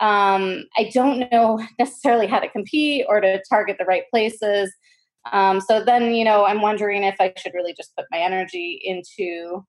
[0.00, 4.72] um, i don't know necessarily how to compete or to target the right places
[5.30, 8.80] um, so then you know i'm wondering if i should really just put my energy
[8.82, 9.62] into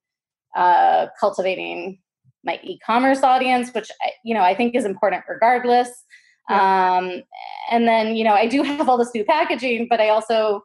[0.56, 2.00] uh, cultivating
[2.46, 3.92] my e-commerce audience which
[4.24, 5.90] you know i think is important regardless
[6.50, 6.96] yeah.
[6.98, 7.22] um,
[7.72, 10.62] and then you know i do have all this new packaging but i also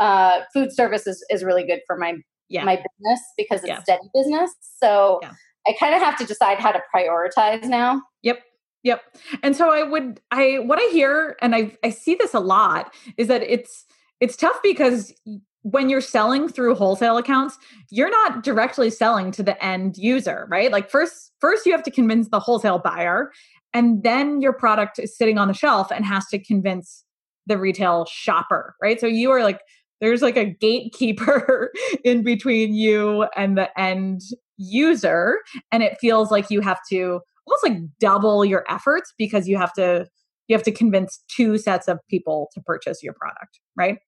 [0.00, 2.14] uh, food service is, is really good for my
[2.50, 2.64] yeah.
[2.64, 3.82] my business because it's yeah.
[3.82, 4.50] steady business
[4.82, 5.20] so
[5.66, 8.02] i kind of have to decide how to prioritize now.
[8.22, 8.40] Yep
[8.82, 9.02] yep.
[9.42, 12.94] And so i would i what i hear and i i see this a lot
[13.16, 13.86] is that it's
[14.20, 15.14] it's tough because
[15.62, 17.58] when you're selling through wholesale accounts
[17.90, 20.72] you're not directly selling to the end user right?
[20.72, 23.30] Like first first you have to convince the wholesale buyer
[23.72, 27.04] and then your product is sitting on the shelf and has to convince
[27.46, 29.00] the retail shopper right?
[29.00, 29.60] So you are like
[30.00, 31.72] there's like a gatekeeper
[32.04, 34.20] in between you and the end
[34.56, 35.38] user
[35.72, 39.72] and it feels like you have to almost like double your efforts because you have
[39.72, 40.06] to
[40.48, 43.98] you have to convince two sets of people to purchase your product right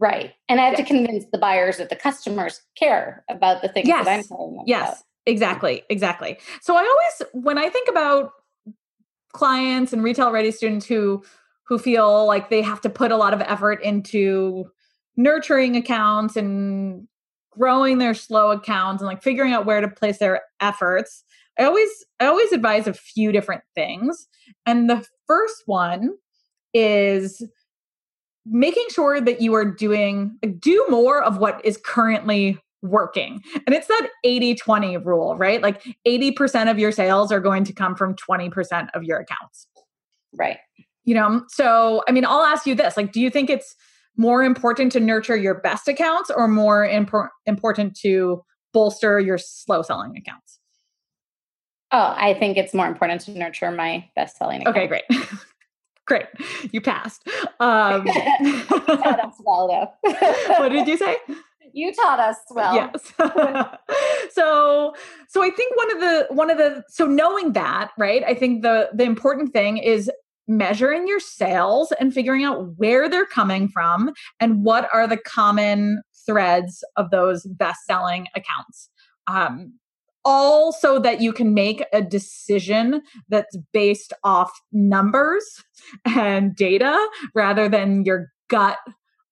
[0.00, 0.78] right and i have yeah.
[0.78, 4.04] to convince the buyers that the customers care about the things yes.
[4.04, 5.02] that i'm telling them yes about.
[5.26, 8.32] exactly exactly so i always when i think about
[9.32, 11.22] clients and retail ready students who
[11.66, 14.64] who feel like they have to put a lot of effort into
[15.16, 17.06] nurturing accounts and
[17.50, 21.22] growing their slow accounts and like figuring out where to place their efforts
[21.58, 21.88] i always
[22.20, 24.26] i always advise a few different things
[24.66, 26.10] and the first one
[26.72, 27.46] is
[28.46, 33.42] making sure that you are doing do more of what is currently working.
[33.66, 35.60] And it's that 80 20 rule, right?
[35.62, 39.66] Like 80% of your sales are going to come from 20% of your accounts.
[40.34, 40.58] Right.
[41.04, 43.74] You know, so I mean, I'll ask you this like, do you think it's
[44.16, 49.82] more important to nurture your best accounts or more impor- important to bolster your slow
[49.82, 50.60] selling accounts?
[51.92, 54.76] Oh, I think it's more important to nurture my best selling accounts.
[54.76, 55.04] Okay, great.
[56.06, 56.26] great.
[56.72, 57.26] You passed.
[57.60, 58.04] Um,
[58.40, 59.68] That's well,
[60.02, 60.10] though.
[60.58, 61.16] what did you say?
[61.72, 62.74] you taught us well.
[62.74, 63.12] Yes.
[64.32, 64.94] so
[65.28, 68.22] so I think one of the one of the so knowing that, right?
[68.24, 70.10] I think the the important thing is
[70.46, 76.02] measuring your sales and figuring out where they're coming from and what are the common
[76.26, 78.90] threads of those best-selling accounts.
[79.26, 79.74] Um,
[80.24, 85.44] all so that you can make a decision that's based off numbers
[86.06, 88.78] and data rather than your gut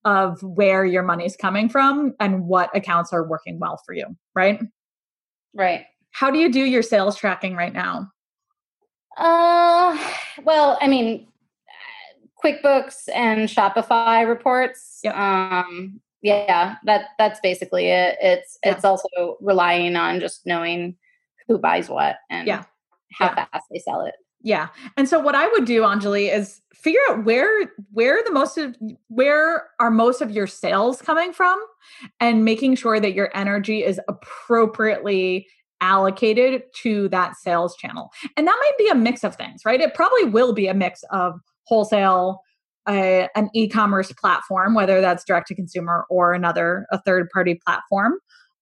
[0.04, 4.60] of where your money's coming from and what accounts are working well for you, right?
[5.54, 5.84] Right.
[6.10, 8.11] How do you do your sales tracking right now?
[9.16, 9.98] Uh,
[10.44, 11.26] well, I mean,
[12.42, 15.00] QuickBooks and Shopify reports.
[15.04, 15.16] Yep.
[15.16, 18.16] Um, yeah, that that's basically it.
[18.20, 18.72] It's yeah.
[18.72, 20.96] it's also relying on just knowing
[21.48, 22.62] who buys what and yeah.
[23.12, 23.46] how yeah.
[23.52, 24.14] fast they sell it.
[24.42, 24.68] Yeah.
[24.96, 28.76] And so what I would do, Anjali, is figure out where where the most of
[29.08, 31.60] where are most of your sales coming from
[32.20, 35.46] and making sure that your energy is appropriately
[35.82, 38.10] allocated to that sales channel.
[38.36, 39.80] And that might be a mix of things, right?
[39.80, 41.34] It probably will be a mix of
[41.66, 42.40] wholesale,
[42.86, 48.14] uh, an e-commerce platform, whether that's direct to consumer or another a third party platform.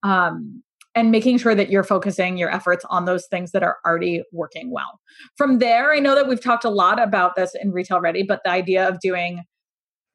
[0.03, 0.63] Um,
[0.97, 4.73] and making sure that you're focusing your efforts on those things that are already working
[4.73, 4.99] well.
[5.37, 8.41] From there, I know that we've talked a lot about this in Retail Ready, but
[8.45, 9.45] the idea of doing,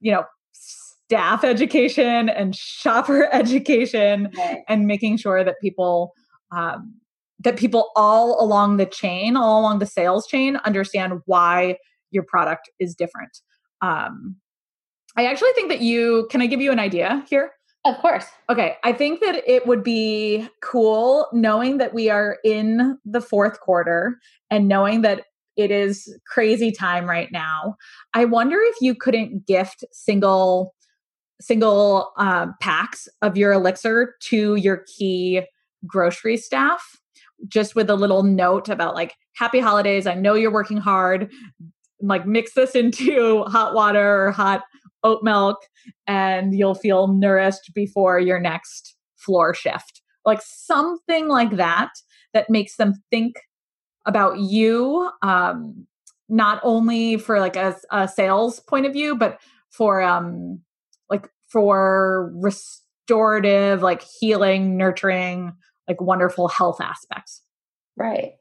[0.02, 4.64] you know, staff education and shopper education right.
[4.68, 6.14] and making sure that people
[6.52, 6.96] um,
[7.40, 11.78] that people all along the chain, all along the sales chain, understand why
[12.12, 13.40] your product is different.
[13.82, 14.38] Um,
[15.18, 17.52] I actually think that you can I give you an idea here?
[17.86, 18.26] Of course.
[18.50, 18.78] Okay.
[18.84, 24.18] I think that it would be cool knowing that we are in the fourth quarter
[24.50, 27.76] and knowing that it is crazy time right now.
[28.14, 30.74] I wonder if you couldn't gift single
[31.42, 35.42] single um, packs of your elixir to your key
[35.88, 37.00] grocery staff
[37.48, 41.30] just with a little note about like happy holidays i know you're working hard
[42.02, 44.64] like mix this into hot water or hot
[45.04, 45.58] oat milk
[46.08, 50.02] and you'll feel nourished before your next floor shift.
[50.26, 51.92] Like something like that
[52.34, 53.36] that makes them think
[54.08, 55.88] about you um
[56.30, 59.40] not only for like a, a sales point of view but
[59.72, 60.60] for um
[61.10, 65.52] like for restorative like healing nurturing
[65.88, 67.42] like wonderful health aspects
[67.98, 68.34] right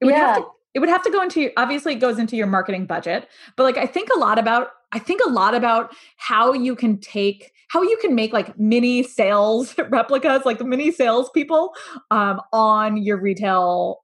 [0.00, 0.34] it would yeah.
[0.34, 3.28] have to it would have to go into obviously it goes into your marketing budget
[3.56, 6.98] but like i think a lot about i think a lot about how you can
[6.98, 11.72] take how you can make like mini sales replicas like mini salespeople
[12.10, 13.98] um, on your retail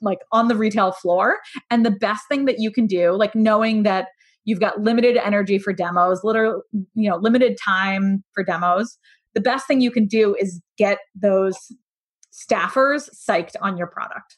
[0.00, 1.36] like on the retail floor
[1.70, 4.08] and the best thing that you can do like knowing that
[4.44, 6.60] you've got limited energy for demos literally
[6.94, 8.98] you know limited time for demos
[9.34, 11.70] the best thing you can do is get those
[12.38, 14.36] staffers psyched on your product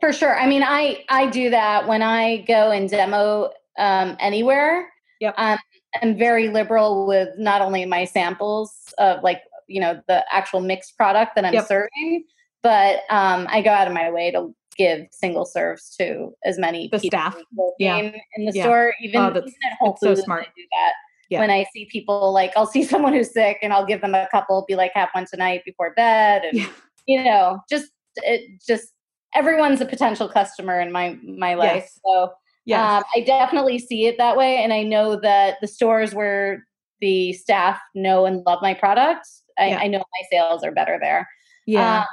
[0.00, 4.88] for sure i mean i i do that when i go and demo um, anywhere
[5.20, 5.58] yep um,
[6.00, 10.96] i'm very liberal with not only my samples of like you know the actual mixed
[10.96, 11.66] product that i'm yep.
[11.66, 12.24] serving
[12.62, 16.88] but um, i go out of my way to give single serves to as many
[16.88, 17.36] the staff
[17.78, 17.98] yeah.
[17.98, 18.64] in the yeah.
[18.64, 20.42] store even, oh, even at whole foods so smart.
[20.42, 20.92] I do that
[21.28, 21.40] yeah.
[21.40, 24.28] when i see people like i'll see someone who's sick and i'll give them a
[24.30, 26.66] couple be like have one tonight before bed and yeah.
[27.06, 28.92] You know just it just
[29.34, 32.00] everyone's a potential customer in my my life yes.
[32.04, 32.32] so
[32.64, 36.66] yeah um, i definitely see it that way and i know that the stores where
[37.00, 39.78] the staff know and love my products I, yeah.
[39.80, 41.28] I know my sales are better there
[41.66, 42.06] yeah um,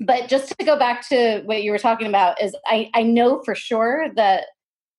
[0.00, 3.42] but just to go back to what you were talking about is I, I know
[3.44, 4.46] for sure that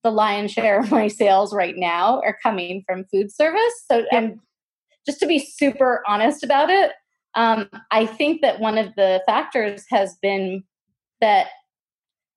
[0.04, 3.74] the lion's share of my sales right now are coming from food service.
[3.90, 4.40] So I'm
[5.06, 6.92] just to be super honest about it,
[7.36, 10.64] um, I think that one of the factors has been
[11.22, 11.48] that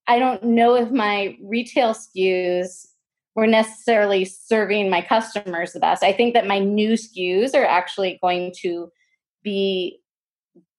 [0.06, 2.86] I don't know if my retail SKUs
[3.34, 6.02] were necessarily serving my customers the best.
[6.02, 8.90] I think that my new SKUs are actually going to
[9.42, 10.00] be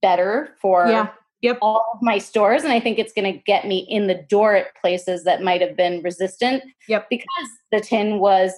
[0.02, 1.10] better for yeah
[1.42, 1.58] yep.
[1.62, 2.64] all of my stores.
[2.64, 5.62] And I think it's going to get me in the door at places that might
[5.62, 6.64] have been resistant.
[6.88, 7.08] Yep.
[7.10, 8.54] Because the tin was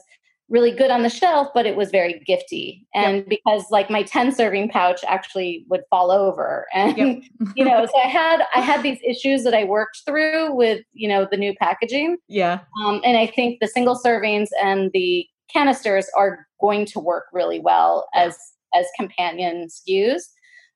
[0.49, 2.81] really good on the shelf, but it was very gifty.
[2.93, 3.29] And yep.
[3.29, 6.65] because like my 10 serving pouch actually would fall over.
[6.73, 7.23] And yep.
[7.55, 11.07] you know, so I had I had these issues that I worked through with, you
[11.07, 12.17] know, the new packaging.
[12.27, 12.59] Yeah.
[12.83, 17.59] Um, and I think the single servings and the canisters are going to work really
[17.59, 18.37] well as
[18.73, 20.21] as companion SKUs.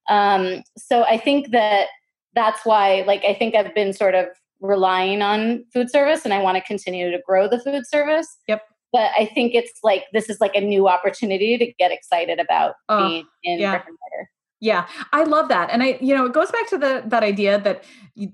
[0.09, 1.88] Um, so I think that
[2.36, 4.26] that's why, like, I think I've been sort of
[4.59, 8.28] relying on food service and I want to continue to grow the food service.
[8.47, 8.63] Yep.
[8.93, 12.75] But I think it's like this is like a new opportunity to get excited about
[12.87, 13.71] oh, being in yeah.
[13.71, 14.29] brick and mortar.
[14.61, 15.71] Yeah, I love that.
[15.71, 17.83] And I, you know, it goes back to the that idea that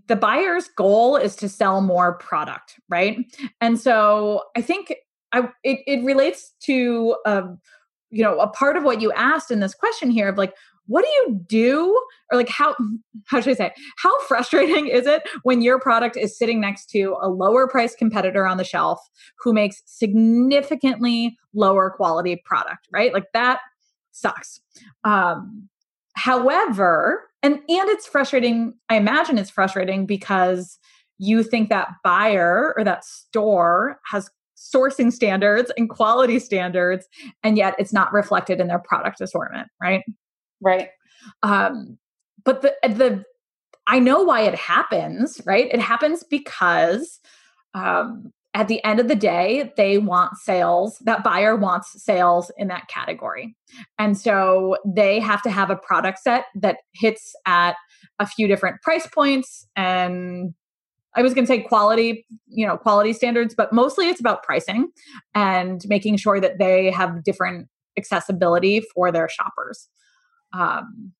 [0.07, 3.18] the buyer's goal is to sell more product, right?
[3.62, 4.93] And so I think
[5.32, 7.60] I it, it relates to um,
[8.12, 10.53] you know, a part of what you asked in this question here of like,
[10.90, 11.96] what do you do?
[12.32, 12.76] Or like how
[13.28, 17.16] how should i say how frustrating is it when your product is sitting next to
[17.22, 19.00] a lower price competitor on the shelf
[19.40, 23.14] who makes significantly lower quality product right?
[23.14, 23.60] Like that
[24.12, 24.62] sucks.
[25.04, 25.70] Um
[26.16, 30.78] however and and it's frustrating i imagine it's frustrating because
[31.18, 37.08] you think that buyer or that store has sourcing standards and quality standards
[37.44, 40.04] and yet it's not reflected in their product assortment right
[40.62, 40.89] Right.
[41.43, 41.97] Um,
[42.43, 43.24] but the the
[43.88, 45.68] I know why it happens, right?
[45.72, 47.20] It happens because
[47.74, 50.99] um, at the end of the day, they want sales.
[50.99, 53.55] That buyer wants sales in that category.
[53.97, 57.76] And so they have to have a product set that hits at
[58.20, 60.53] a few different price points and
[61.16, 64.89] I was going to say quality, you know, quality standards, but mostly it's about pricing
[65.34, 69.89] and making sure that they have different accessibility for their shoppers.
[70.54, 71.14] Um,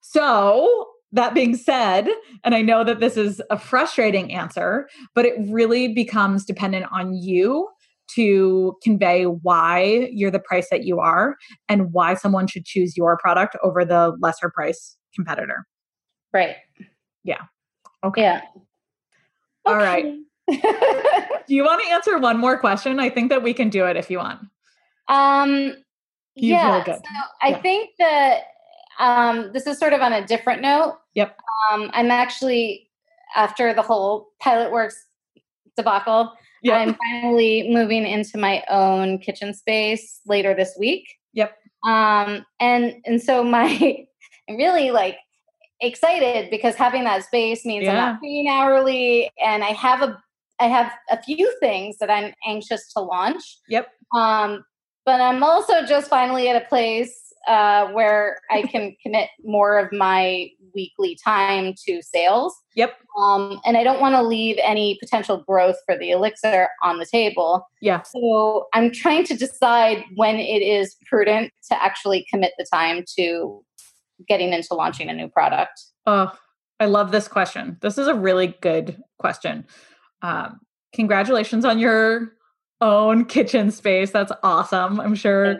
[0.00, 2.08] so, that being said,
[2.42, 7.14] and I know that this is a frustrating answer, but it really becomes dependent on
[7.14, 7.68] you
[8.14, 11.36] to convey why you're the price that you are
[11.68, 15.66] and why someone should choose your product over the lesser price competitor.
[16.32, 16.56] Right.
[17.24, 17.42] Yeah.
[18.04, 18.22] Okay.
[18.22, 18.40] Yeah.
[19.64, 19.84] All okay.
[19.84, 20.14] right.
[21.46, 22.98] do you want to answer one more question?
[22.98, 24.40] I think that we can do it if you want.
[25.08, 25.74] Um
[26.34, 26.82] yeah.
[26.82, 27.02] Really so
[27.42, 27.62] I yeah.
[27.62, 28.40] think that
[28.98, 30.98] um, this is sort of on a different note.
[31.14, 31.36] Yep.
[31.70, 32.90] Um, I'm actually
[33.34, 35.06] after the whole Pilot Works
[35.76, 36.32] debacle.
[36.62, 36.74] Yep.
[36.74, 41.08] I'm finally moving into my own kitchen space later this week.
[41.32, 41.56] Yep.
[41.84, 44.06] Um, and and so my
[44.48, 45.18] I'm really like
[45.80, 47.90] excited because having that space means yeah.
[47.90, 50.22] I'm not paying hourly, and I have a
[50.60, 53.58] I have a few things that I'm anxious to launch.
[53.68, 53.88] Yep.
[54.14, 54.64] Um,
[55.04, 59.92] but I'm also just finally at a place uh, where I can commit more of
[59.92, 62.54] my weekly time to sales.
[62.74, 62.94] Yep.
[63.18, 67.06] Um, and I don't want to leave any potential growth for the elixir on the
[67.06, 67.66] table.
[67.80, 68.02] Yeah.
[68.02, 73.62] So I'm trying to decide when it is prudent to actually commit the time to
[74.28, 75.82] getting into launching a new product.
[76.06, 76.32] Oh,
[76.80, 77.76] I love this question.
[77.80, 79.66] This is a really good question.
[80.22, 80.60] Um,
[80.94, 82.32] congratulations on your
[82.80, 84.10] own kitchen space.
[84.10, 85.00] That's awesome.
[85.00, 85.58] I'm sure.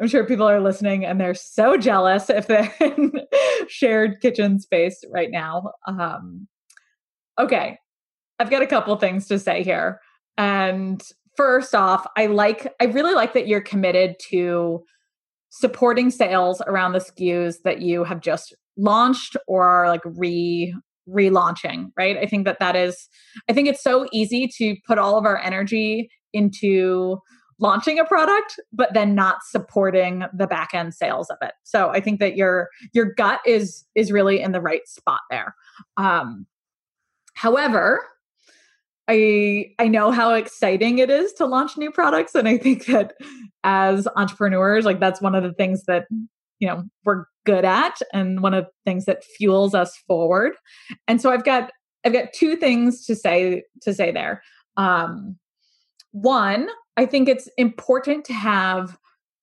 [0.00, 3.12] I'm sure people are listening and they're so jealous if they're in
[3.68, 5.72] shared kitchen space right now.
[5.86, 6.48] Um,
[7.38, 7.78] okay,
[8.38, 10.00] I've got a couple things to say here.
[10.38, 11.02] And
[11.36, 14.82] first off, I like, I really like that you're committed to
[15.50, 20.74] supporting sales around the SKUs that you have just launched or like re
[21.08, 23.08] relaunching right i think that that is
[23.48, 27.18] i think it's so easy to put all of our energy into
[27.60, 31.52] launching a product but then not supporting the back end sales of it.
[31.62, 35.54] So i think that your your gut is is really in the right spot there.
[35.96, 36.46] Um
[37.34, 38.02] however
[39.08, 43.14] i i know how exciting it is to launch new products and i think that
[43.64, 46.06] as entrepreneurs like that's one of the things that
[46.60, 50.52] you know we're good at and one of the things that fuels us forward.
[51.08, 51.72] And so i've got
[52.04, 54.42] i've got two things to say to say there.
[54.76, 55.36] Um
[56.12, 58.98] one i think it's important to have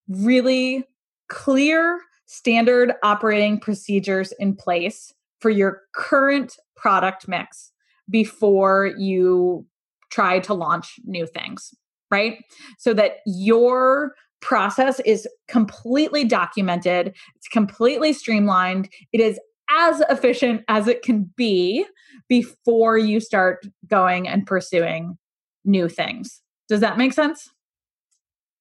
[0.08, 0.84] really
[1.28, 7.72] clear standard operating procedures in place for your current product mix
[8.10, 9.66] before you
[10.10, 11.74] try to launch new things
[12.10, 12.44] right
[12.78, 19.38] so that your process is completely documented, it's completely streamlined, it is
[19.70, 21.84] as efficient as it can be
[22.28, 25.18] before you start going and pursuing
[25.64, 26.40] new things.
[26.68, 27.50] Does that make sense?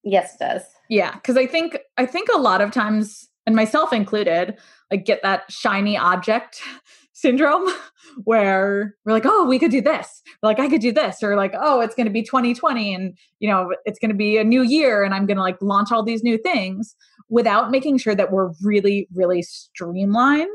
[0.03, 0.63] Yes, it does.
[0.89, 4.57] Yeah, because I think I think a lot of times, and myself included,
[4.91, 6.61] like get that shiny object
[7.13, 7.67] syndrome
[8.23, 10.21] where we're like, oh, we could do this.
[10.41, 11.21] We're like, I could do this.
[11.23, 14.37] Or like, oh, it's going to be 2020 and, you know, it's going to be
[14.37, 16.95] a new year and I'm going to like launch all these new things
[17.29, 20.47] without making sure that we're really, really streamlined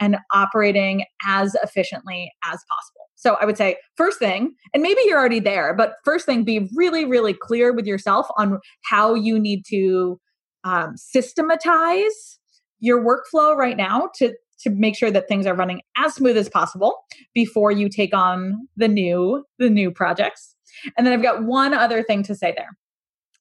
[0.00, 2.93] and operating as efficiently as possible.
[3.24, 6.68] So I would say, first thing, and maybe you're already there, but first thing, be
[6.74, 10.20] really, really clear with yourself on how you need to
[10.64, 12.38] um, systematize
[12.80, 16.48] your workflow right now to to make sure that things are running as smooth as
[16.48, 16.96] possible
[17.34, 20.54] before you take on the new the new projects.
[20.96, 22.76] And then I've got one other thing to say there.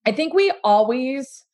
[0.06, 1.46] I think we always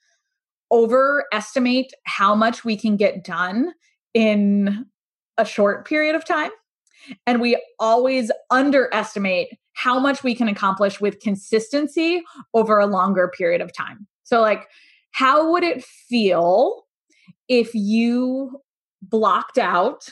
[0.72, 3.74] overestimate how much we can get done
[4.14, 4.86] in
[5.38, 6.52] a short period of time.
[7.26, 12.22] And we always underestimate how much we can accomplish with consistency
[12.54, 14.08] over a longer period of time.
[14.24, 14.68] So, like,
[15.12, 16.86] how would it feel
[17.48, 18.62] if you
[19.02, 20.10] blocked out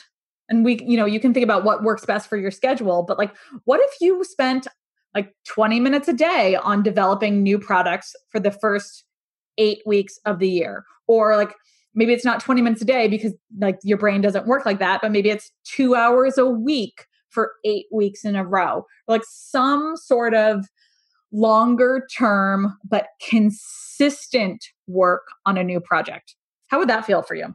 [0.48, 3.18] and we you know you can think about what works best for your schedule but
[3.18, 3.34] like
[3.64, 4.66] what if you spent
[5.14, 9.04] like 20 minutes a day on developing new products for the first
[9.58, 11.54] 8 weeks of the year or like
[11.98, 15.00] maybe it's not 20 minutes a day because like your brain doesn't work like that
[15.02, 19.96] but maybe it's 2 hours a week for 8 weeks in a row like some
[19.96, 20.66] sort of
[21.32, 26.36] longer term but consistent work on a new project
[26.68, 27.54] how would that feel for you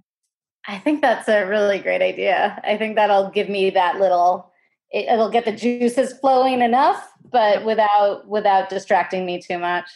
[0.67, 2.59] I think that's a really great idea.
[2.63, 4.49] I think that'll give me that little
[4.91, 9.89] it, will get the juices flowing enough, but without without distracting me too much.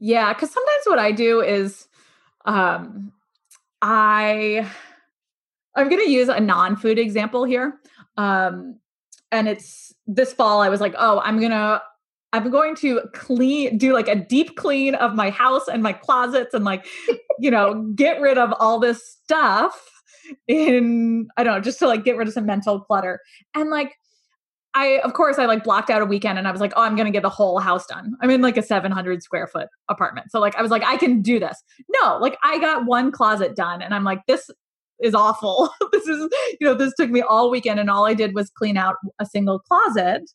[0.00, 1.86] Yeah, cuz sometimes what I do is
[2.46, 3.12] um
[3.82, 4.70] I
[5.74, 7.80] I'm going to use a non-food example here.
[8.16, 8.78] Um
[9.30, 11.82] and it's this fall I was like, "Oh, I'm going to
[12.32, 16.52] I'm going to clean, do like a deep clean of my house and my closets
[16.52, 16.86] and like,
[17.38, 20.02] you know, get rid of all this stuff
[20.46, 23.20] in I don't know, just to like get rid of some mental clutter.
[23.54, 23.94] And like
[24.74, 26.96] I of course I like blocked out a weekend and I was like, oh, I'm
[26.96, 28.14] gonna get the whole house done.
[28.20, 30.30] I'm in like a 700 square foot apartment.
[30.30, 31.62] So like I was like, I can do this.
[32.00, 34.50] No, like I got one closet done and I'm like, this
[35.00, 35.70] is awful.
[35.92, 36.28] this is,
[36.60, 39.26] you know, this took me all weekend and all I did was clean out a
[39.26, 40.30] single closet.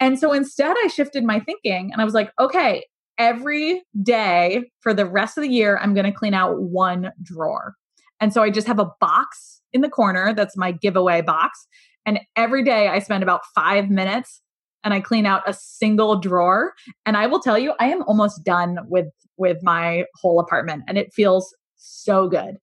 [0.00, 2.84] And so instead I shifted my thinking and I was like, okay,
[3.18, 7.74] every day for the rest of the year, I'm to clean out one drawer.
[8.20, 11.66] And so I just have a box in the corner that's my giveaway box.
[12.08, 14.40] And every day I spend about five minutes
[14.82, 16.72] and I clean out a single drawer.
[17.04, 20.96] And I will tell you, I am almost done with with my whole apartment and
[20.96, 22.56] it feels so good.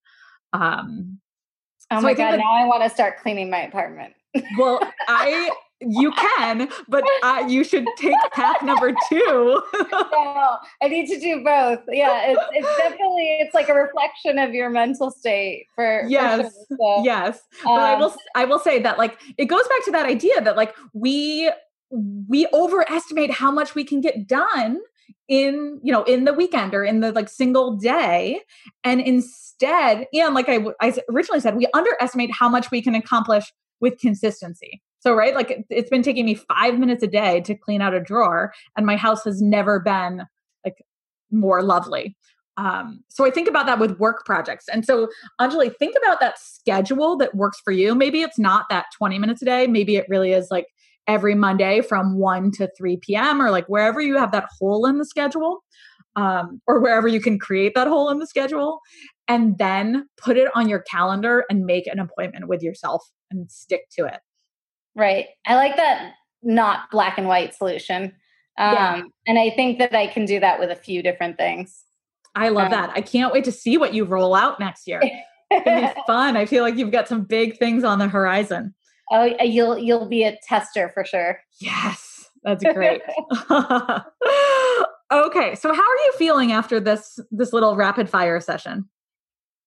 [0.52, 1.20] Um
[1.92, 4.14] Oh so my god, that, now I want to start cleaning my apartment.
[4.58, 9.62] well, I you can, but uh, you should take path number two.
[9.92, 11.80] no, I need to do both.
[11.88, 15.66] Yeah, it's, it's definitely it's like a reflection of your mental state.
[15.74, 16.96] For yes, for sure.
[16.98, 17.40] so, yes.
[17.62, 20.40] But um, I will I will say that like it goes back to that idea
[20.40, 21.50] that like we
[21.90, 24.80] we overestimate how much we can get done
[25.28, 28.40] in you know in the weekend or in the like single day
[28.84, 33.52] and instead and like I, I originally said we underestimate how much we can accomplish
[33.80, 37.80] with consistency So, right, like it's been taking me five minutes a day to clean
[37.80, 40.24] out a drawer, and my house has never been
[40.64, 40.84] like
[41.30, 42.16] more lovely.
[42.56, 44.64] Um, so I think about that with work projects.
[44.66, 45.06] And so,
[45.40, 47.94] Anjali, think about that schedule that works for you.
[47.94, 49.68] Maybe it's not that 20 minutes a day.
[49.68, 50.66] Maybe it really is like
[51.06, 53.40] every Monday from 1 to 3 p.m.
[53.40, 55.62] or like wherever you have that hole in the schedule
[56.16, 58.80] um, or wherever you can create that hole in the schedule.
[59.28, 63.82] And then put it on your calendar and make an appointment with yourself and stick
[63.92, 64.18] to it.
[64.96, 65.26] Right.
[65.46, 68.12] I like that not black and white solution.
[68.58, 69.02] Um, yeah.
[69.26, 71.84] And I think that I can do that with a few different things.
[72.34, 72.90] I love um, that.
[72.94, 75.02] I can't wait to see what you roll out next year.
[75.50, 76.36] It'll be fun.
[76.36, 78.74] I feel like you've got some big things on the horizon.
[79.10, 81.38] Oh, you'll you'll be a tester for sure.
[81.60, 83.02] Yes, that's great.
[85.12, 88.88] okay, so how are you feeling after this this little rapid fire session?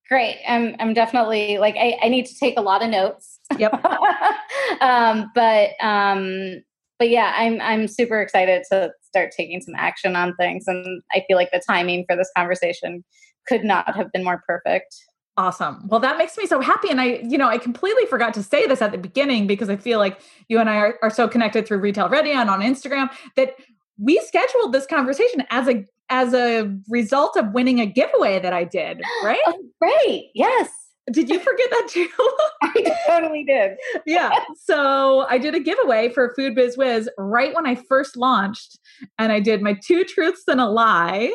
[0.09, 0.39] Great.
[0.47, 3.39] I'm I'm definitely like I, I need to take a lot of notes.
[3.59, 3.85] Yep.
[4.81, 6.63] um, but um,
[6.97, 11.23] but yeah, I'm I'm super excited to start taking some action on things, and I
[11.27, 13.03] feel like the timing for this conversation
[13.47, 14.95] could not have been more perfect.
[15.37, 15.87] Awesome.
[15.87, 16.89] Well, that makes me so happy.
[16.89, 19.77] And I, you know, I completely forgot to say this at the beginning because I
[19.77, 23.09] feel like you and I are, are so connected through Retail Ready and on Instagram
[23.37, 23.55] that
[23.97, 28.63] we scheduled this conversation as a as a result of winning a giveaway that I
[28.63, 29.39] did, right?
[29.47, 30.23] Oh, right.
[30.33, 30.69] Yes.
[31.11, 32.07] Did you forget that too?
[32.61, 33.77] I totally did.
[34.05, 34.31] yeah.
[34.55, 38.77] So I did a giveaway for Food Biz Wiz right when I first launched,
[39.17, 41.33] and I did my two truths and a lie.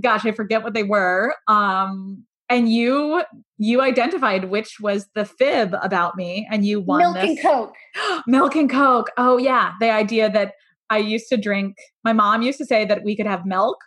[0.00, 1.34] Gosh, I forget what they were.
[1.48, 3.22] Um, and you
[3.58, 7.24] you identified which was the fib about me and you won milk this.
[7.30, 7.74] and coke
[8.26, 10.52] milk and coke oh yeah the idea that
[10.90, 13.78] i used to drink my mom used to say that we could have milk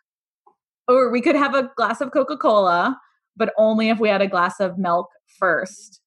[0.87, 2.97] or we could have a glass of coca-cola
[3.37, 5.09] but only if we had a glass of milk
[5.39, 6.01] first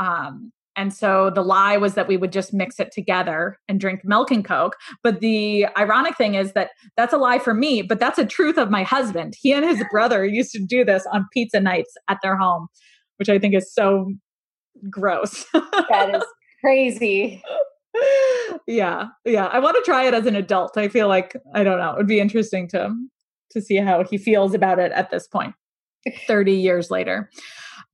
[0.00, 4.02] um, and so the lie was that we would just mix it together and drink
[4.04, 4.76] milk and Coke.
[5.02, 8.56] But the ironic thing is that that's a lie for me, but that's a truth
[8.56, 9.34] of my husband.
[9.36, 12.68] He and his brother used to do this on pizza nights at their home,
[13.16, 14.12] which I think is so
[14.88, 15.46] gross.
[15.52, 16.22] that is
[16.60, 17.42] crazy.
[18.68, 19.08] yeah.
[19.24, 19.46] Yeah.
[19.46, 20.78] I want to try it as an adult.
[20.78, 22.94] I feel like, I don't know, it would be interesting to
[23.50, 25.54] to see how he feels about it at this point
[26.26, 27.30] 30 years later.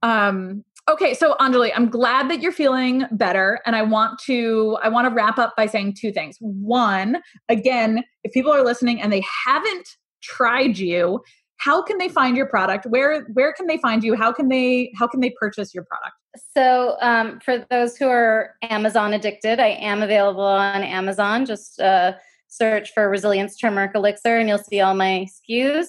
[0.02, 4.90] Um, Okay, so Anjali, I'm glad that you're feeling better and I want to I
[4.90, 6.36] want to wrap up by saying two things.
[6.40, 9.88] One, again, if people are listening and they haven't
[10.22, 11.22] tried you,
[11.56, 12.84] how can they find your product?
[12.84, 14.14] Where where can they find you?
[14.14, 16.16] How can they how can they purchase your product?
[16.54, 21.46] So, um, for those who are Amazon addicted, I am available on Amazon.
[21.46, 22.12] Just uh,
[22.56, 25.86] search for Resilience Turmeric Elixir, and you'll see all my SKUs.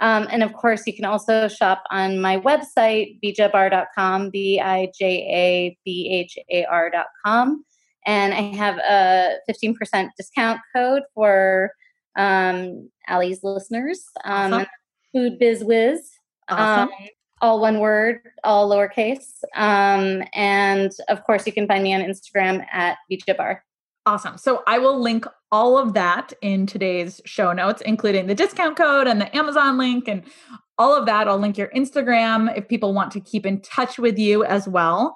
[0.00, 5.06] Um, and of course, you can also shop on my website, bijabhar.com, B I J
[5.06, 7.64] A B H A R.com.
[8.06, 11.72] And I have a 15% discount code for
[12.16, 14.02] um, Allie's listeners.
[14.24, 14.66] Um, awesome.
[15.12, 16.10] Food Biz Wiz.
[16.48, 16.88] Awesome.
[16.88, 17.08] Um,
[17.40, 19.42] all one word, all lowercase.
[19.54, 23.60] Um, and of course, you can find me on Instagram at bijabhar.
[24.08, 24.38] Awesome.
[24.38, 29.06] So I will link all of that in today's show notes, including the discount code
[29.06, 30.22] and the Amazon link and
[30.78, 31.28] all of that.
[31.28, 35.14] I'll link your Instagram if people want to keep in touch with you as well.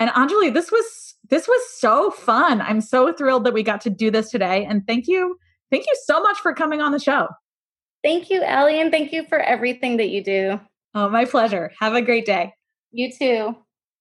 [0.00, 2.60] And Anjali, this was this was so fun.
[2.60, 4.64] I'm so thrilled that we got to do this today.
[4.64, 5.38] And thank you.
[5.70, 7.28] Thank you so much for coming on the show.
[8.02, 10.60] Thank you, Ellie, and thank you for everything that you do.
[10.96, 11.70] Oh, my pleasure.
[11.78, 12.54] Have a great day.
[12.90, 13.56] You too.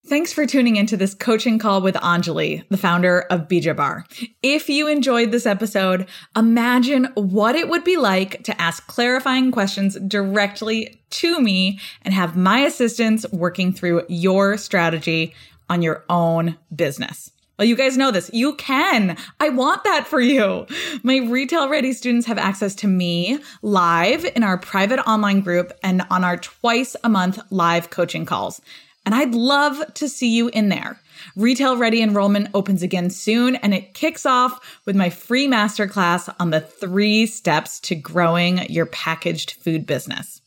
[0.07, 4.03] Thanks for tuning into this coaching call with Anjali, the founder of Bija Bhar.
[4.41, 9.95] If you enjoyed this episode, imagine what it would be like to ask clarifying questions
[10.07, 15.35] directly to me and have my assistants working through your strategy
[15.69, 17.29] on your own business.
[17.59, 18.31] Well, you guys know this.
[18.33, 19.15] You can.
[19.39, 20.65] I want that for you.
[21.03, 26.01] My retail ready students have access to me live in our private online group and
[26.09, 28.61] on our twice a month live coaching calls
[29.05, 30.99] and I'd love to see you in there.
[31.35, 36.49] Retail Ready enrollment opens again soon, and it kicks off with my free masterclass on
[36.49, 40.40] the three steps to growing your packaged food business.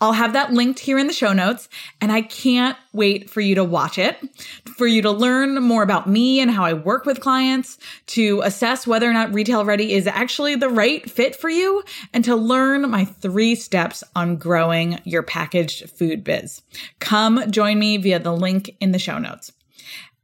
[0.00, 1.68] I'll have that linked here in the show notes,
[2.00, 4.18] and I can't wait for you to watch it,
[4.76, 8.86] for you to learn more about me and how I work with clients, to assess
[8.86, 12.90] whether or not Retail Ready is actually the right fit for you, and to learn
[12.90, 16.62] my three steps on growing your packaged food biz.
[16.98, 19.52] Come join me via the link in the show notes.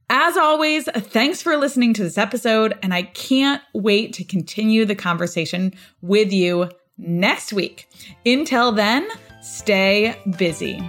[0.09, 4.95] As always, thanks for listening to this episode, and I can't wait to continue the
[4.95, 7.89] conversation with you next week.
[8.25, 9.09] Until then,
[9.47, 10.83] Stay busy.